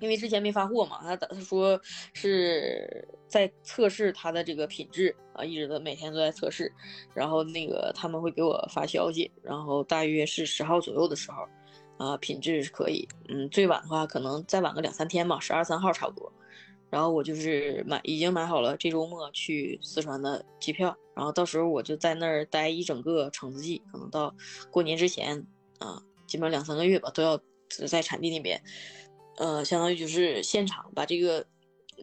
[0.00, 1.80] 因为之前没发货嘛，他他说
[2.14, 6.72] 是在测试它的这个品质啊，一直都每天都在测试，
[7.14, 11.46] 然后那个他们会给我发消息，然后大约是十号左右的时候。
[12.00, 16.32] 啊，品质是可以，嗯，最晚的话可能再晚个两三天吧，十二三号差不多。
[16.88, 24.34] 然后我就是买，已经买好了这周末去四川的机票，然后到时候我就在那儿待一整个橙子季，可能到
[24.70, 25.46] 过年之前
[25.78, 27.38] 啊，基本两三个月吧，都要
[27.86, 28.58] 在产地那边，
[29.36, 31.46] 呃，相当于就是现场把这个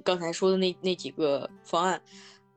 [0.04, 2.00] 刚才说的那那几个方案，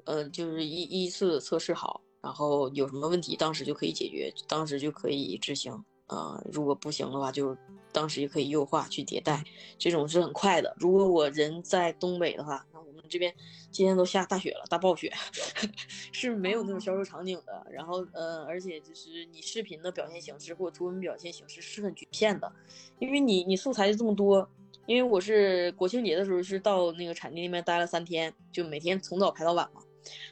[0.05, 5.83] 呃，就是依依次测试好，然后有什么问题当时就可以解决，当时就可以执行。
[6.11, 7.57] 啊，如果不行的话，就
[7.93, 9.45] 当时也可以优化去迭代，
[9.79, 10.75] 这种是很快的。
[10.79, 13.33] 如果我人在东北的话，那我们这边
[13.71, 15.13] 今天都下大雪了，大暴雪，
[16.11, 17.65] 是没有那种销售场景的。
[17.71, 22.53] 然后，呃，而且就是你视频的表现形式或图文表现形式是很局限的，
[22.99, 24.49] 因为你你素材就这么多。
[24.87, 29.81] 因为我是国庆节的时候是到那个产地那边待了三天，就每天从早拍到晚嘛，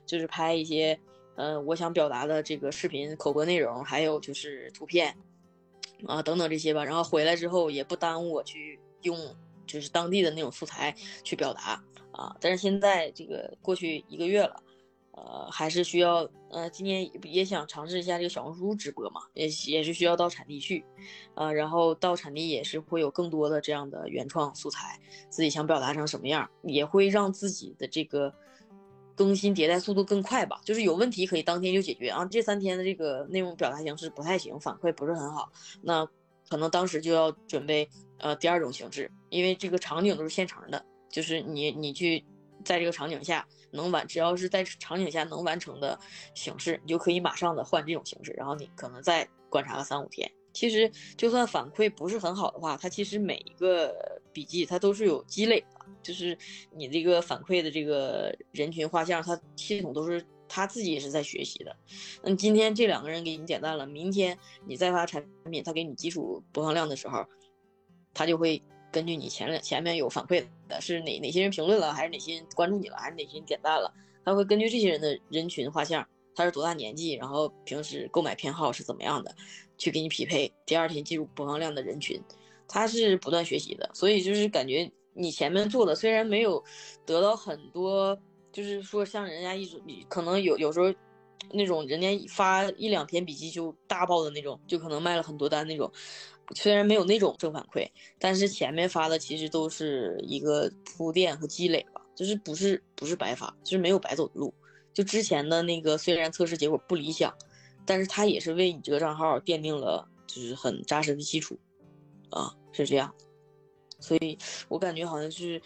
[0.05, 0.99] 就是拍一些，
[1.37, 5.17] 呃，我想表达的这个视频口播内容，还有就是图片。
[6.07, 9.19] 啊，等等这些吧，然后回来之后也不耽误我去用，
[9.67, 10.95] 就是当地的那种素材
[11.25, 11.83] 去表达
[12.13, 12.37] 啊。
[12.41, 14.63] 但是现在这个过去一个月了，
[15.13, 20.85] 呃，还是需要，呃，今年也想尝试一下这个小红书直播嘛，也也是需要到产地去，
[21.35, 28.33] 啊，然后到产地也是会有更多的这样的原创素材，自己想表达成什么样，也会让自己的这个。
[29.19, 32.25] 更新迭代速度更快吧，就是有问题可以当天就解决啊。
[32.27, 35.51] 这三天的这个内容表达形式不太行，反馈不是很好，
[35.83, 36.07] 那
[36.49, 42.25] 可能当时就要准备呃第二种形式，因为这个场景都是现成的，就是你你去
[42.65, 45.99] 在这个场景下能完，只要是在场景下能完成的
[46.37, 50.31] 形式，你就可以马上的换这种形式，然后你可能再观察个三五天。
[50.55, 53.95] 其实就算反馈不是很好的话，它其实每一个
[54.33, 55.65] 笔记它都是有积累，
[56.03, 56.37] 就是
[56.73, 60.25] 你这个反馈的这个人群画像，它系统都是。
[60.51, 61.77] 他自己也是在学习的，
[62.23, 67.23] 那今天这两个人给你点赞了，明天你再发产品，他给你基础播放量的时候，
[68.15, 73.93] 他就会根据你前两前面有反馈的是哪哪些人评论了，还是哪些人关注你了，还是哪些人点赞了，
[74.25, 79.37] 他会根据这些人的人群画像，他是多大年纪，然后平时购买偏好是怎么样的，
[79.77, 82.19] 去给你匹配第二天进入播放量的人群，
[82.67, 86.65] 他是不断学习的，所以就是感觉你前面做的虽然没有
[87.05, 88.19] 得到很多。
[88.51, 90.93] 就是说，像人家一种，可能有有时候，
[91.53, 95.93] 那种人家发一两篇笔记就大爆的那种，就可能卖了很多单那种。
[96.57, 97.87] 虽然没有那种正反馈，
[98.19, 104.53] 但是前面发的其实都是一个铺垫和积累吧，就是不是不是白发，就是没有白走的路。
[104.95, 107.33] 就之前的那个，虽然测试结果不理想，
[107.85, 111.57] 但是他也是为你这个账号奠定了就是很扎实的基础，
[112.31, 113.15] 啊，是这样。
[114.01, 114.37] 所以
[114.69, 115.61] 我感觉好像是，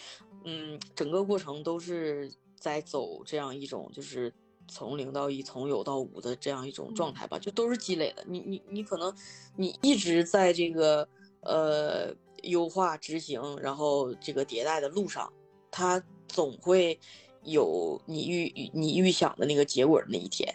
[0.45, 2.31] 嗯，整个过程都是。
[2.63, 4.33] 在走这样一种就是
[4.69, 8.25] 从零到一，从有到无的这样一种状态吧，就都是积累的。
[8.25, 9.13] 你你你可能
[9.57, 11.09] 你一直在这个
[11.41, 12.15] 呃
[12.45, 15.33] 优化执行，然后这个迭代的路上，
[15.73, 16.97] 它总会
[17.43, 20.55] 有你预你预想的那个结果的那一天。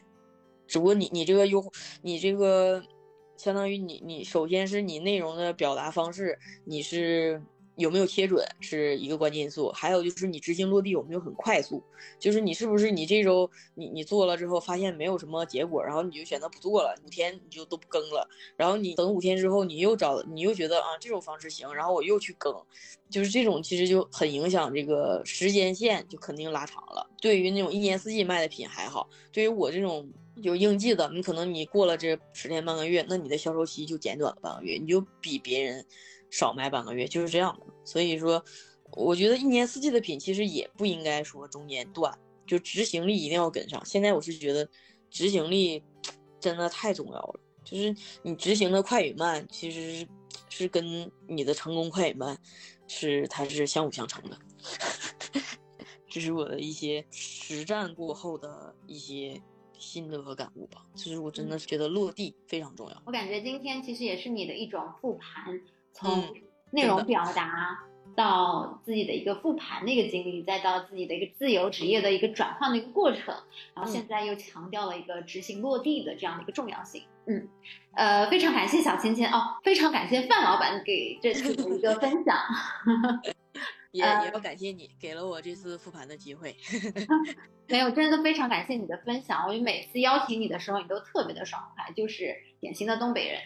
[0.66, 1.62] 只不过你你这个优
[2.02, 2.82] 你这个
[3.36, 7.44] 相当于你你首先是你内容的表达方式，你是。
[7.78, 11.82] 有没有切准是一个关键因素，还有就是你执行落地有没有很快速，
[12.20, 22.52] 就是你是不是你这周你你做了之后发现没有什么结果，然后你就选择不做了，五天你就都不更了，然后你等五天之后你又找你又觉得啊这种方式行，然后我又去更，
[23.12, 27.08] 就是这种其实就很影响这个时间线，就肯定拉长了。
[27.22, 35.86] 对于那种一年四季卖的品还好，对于我这种有应季的，你可能你过了这十天半个月，那你的销售期就减短了半个月，你就比别人。
[36.30, 38.44] 少卖半个月就是这样的，所以说，
[38.92, 43.84] 我觉得一年四季的品其实也不应该说中间断，就执行力一定要跟上。
[43.86, 44.68] 现在我是觉得
[45.10, 45.84] 执行力
[46.40, 50.08] 真的太重要了，就是你执行的快与慢，其实
[50.50, 52.38] 是跟你的成功快与慢
[52.88, 54.38] 是它是相辅相成的。
[56.10, 59.40] 这是我的一些实战过后的一些
[59.78, 60.86] 心得和感悟吧。
[60.96, 63.04] 其实我真的是觉得落地非常重要。
[63.06, 65.62] 我感觉今天其实也是你的一种复盘。
[65.98, 66.34] 从
[66.72, 67.80] 内容表达
[68.16, 73.36] 到自己的一个复盘的一个经历，再到自己的一个自由职业的一个转换的一个过程，
[73.74, 77.04] 然后现在又强调了一个执行落地的这样的一个重要性。
[77.28, 77.48] 嗯，
[77.94, 82.38] 呃，非常感谢小芊芊哦，非常感谢范老板给这次的一个分享，
[83.92, 86.56] 也也要感谢你给了我这次复盘的机会。
[87.68, 89.46] 没有，真的非常感谢你的分享。
[89.46, 93.42] 我每次邀请你的时候，你都特别的爽快，就是典型的东北人。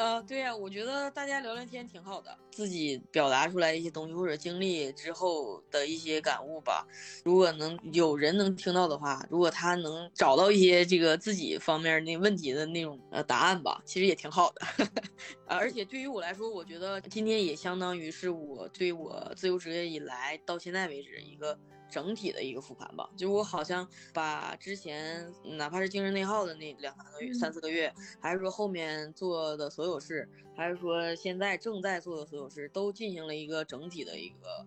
[0.00, 6.86] 呃，对呀，我觉得大家聊聊天挺好的，自己表达出来一些东西或者经历之后的一些感悟吧。
[7.22, 14.62] 如果能有人能听到的话，如果他能找到一些这个自己方面那问题的那种呃答案吧，其实也挺好的。
[15.44, 21.58] 而且对于我来说，我觉得今天也相当于是我对我自由职业以来到现在为止一个。
[21.90, 34.66] 整体的一个复盘吧，就我好像把之前哪怕是精神内耗的那两三个月、三四个月，还是说后面做的所有事，还是说现在正在做的所有事，都进行了一个整体的一个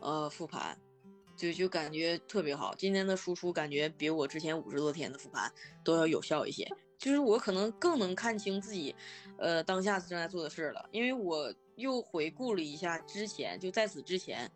[0.00, 0.76] 呃复盘，
[1.36, 2.74] 就就感觉特别好。
[2.74, 5.52] 今天的输出感觉比我之前五十多天的复盘
[5.84, 6.66] 都要有效一些，
[6.98, 8.94] 就是我可能更能看清自己，
[9.36, 14.50] 呃当下正在做的事了，因为我又回顾了一下之前，就在此之前。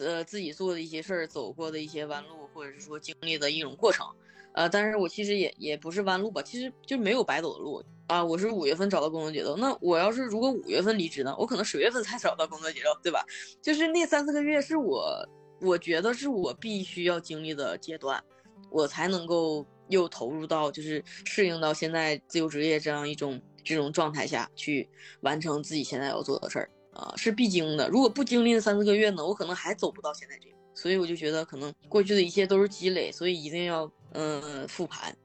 [0.00, 4.06] 呃，自己做的一些事儿，走过的一些弯路，或者是说经历的一种过程，
[4.52, 8.24] 呃，但是我其实也也不是弯路吧，其实就没有白走的路啊。
[8.24, 13.24] 我是五月份找到工作节奏，那我要是如果五月份离职呢，我可能十月份才找到工作节奏，对吧？
[13.62, 15.26] 就是那三四个月是我，
[15.60, 18.22] 我觉得是我必须要经历的阶段，
[18.70, 24.88] 我才能够又投入到就是适应到现在自由职业这样一种这种状态下去
[25.20, 26.70] 完成自己现在要做的事儿。
[26.98, 27.88] 啊，是必经的。
[27.88, 30.56] 如果不经历那三四个月呢，我可能还走不到现在这步。
[30.74, 35.16] 所以我就觉得，可能过去的一切都是积累，所以一定要嗯复盘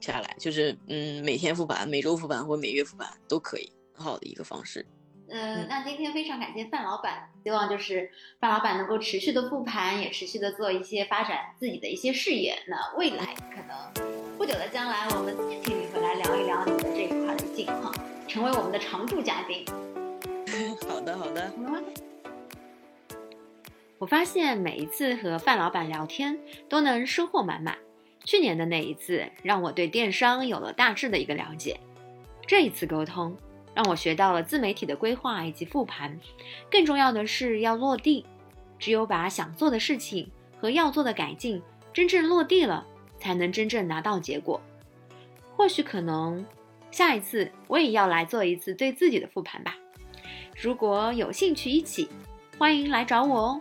[0.00, 4.84] 下来，就是嗯每天复盘、每周复盘或每月复盘都可以，很好的一个方式。
[5.28, 8.08] 嗯，那今天非常感谢范老板，希望就是
[8.40, 12.56] 范老板能够持续的复盘，也持续的做一些发展自己的一些事业。
[12.68, 17.92] 那未来可能不久的将来，我们再请你回来聊一聊你的这一块的近况。
[18.28, 19.64] 成为我们的常驻嘉宾。
[20.88, 21.52] 好的，好的。
[23.98, 26.38] 我发现每一次和范老板聊天
[26.68, 27.76] 都能收获满满。
[28.24, 31.78] 去年的那一次让我对电商有了大致的一个了解，
[32.46, 33.36] 这一次沟通
[33.74, 36.18] 让我学到了自媒体的规划以及复盘，
[36.70, 38.26] 更重要的是要落地。
[38.78, 40.30] 只有把想做的事情
[40.60, 42.86] 和要做的改进真正落地了，
[43.18, 44.60] 才能真正拿到结果。
[45.56, 46.44] 或许可能
[46.90, 49.74] 下一次我也要来做一次对自己的复盘吧。
[50.58, 52.08] 如果有兴趣一起，
[52.58, 53.60] 欢迎来找我哦。